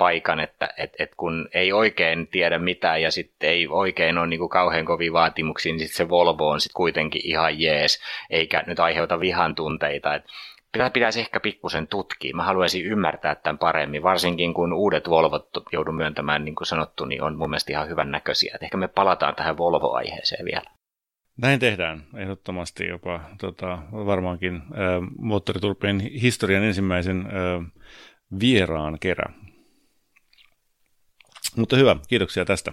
[0.00, 4.48] paikan, että et, et kun ei oikein tiedä mitään ja sitten ei oikein ole niinku
[4.48, 8.00] kauhean kovia vaatimuksia, niin sitten se Volvo on sitten kuitenkin ihan jees,
[8.30, 10.14] eikä nyt aiheuta vihan tunteita.
[10.14, 10.24] Et
[10.72, 12.36] Tätä pitäisi ehkä pikkusen tutkia.
[12.36, 17.22] Mä haluaisin ymmärtää tämän paremmin, varsinkin kun uudet Volvot joudun myöntämään, niin kuin sanottu, niin
[17.22, 18.52] on mun mielestä ihan hyvän näköisiä.
[18.54, 20.70] Et ehkä me palataan tähän Volvo-aiheeseen vielä.
[21.36, 24.62] Näin tehdään ehdottomasti jopa tota, varmaankin äh,
[25.18, 27.72] moottoriturpeen historian ensimmäisen äh,
[28.40, 29.32] vieraan kerä.
[31.56, 32.72] Mutta hyvä, kiitoksia tästä.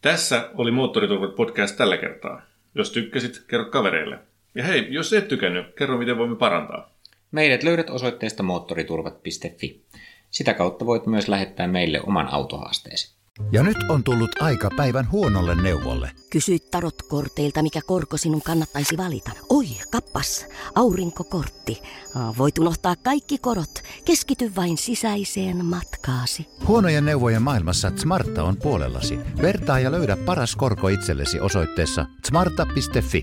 [0.00, 2.42] Tässä oli Moottoriturvat podcast tällä kertaa.
[2.74, 4.18] Jos tykkäsit, kerro kavereille.
[4.56, 6.90] Ja hei, jos et tykännyt, kerro miten voimme parantaa.
[7.30, 9.84] Meidät löydät osoitteesta moottoriturvat.fi.
[10.30, 13.16] Sitä kautta voit myös lähettää meille oman autohaasteesi.
[13.52, 16.10] Ja nyt on tullut aika päivän huonolle neuvolle.
[16.30, 19.30] Kysy tarotkorteilta, mikä korko sinun kannattaisi valita.
[19.48, 21.82] Oi, kappas, aurinkokortti.
[22.38, 23.82] Voit unohtaa kaikki korot.
[24.04, 26.46] Keskity vain sisäiseen matkaasi.
[26.66, 29.18] Huonojen neuvojen maailmassa Smarta on puolellasi.
[29.42, 33.22] Vertaa ja löydä paras korko itsellesi osoitteessa smarta.fi.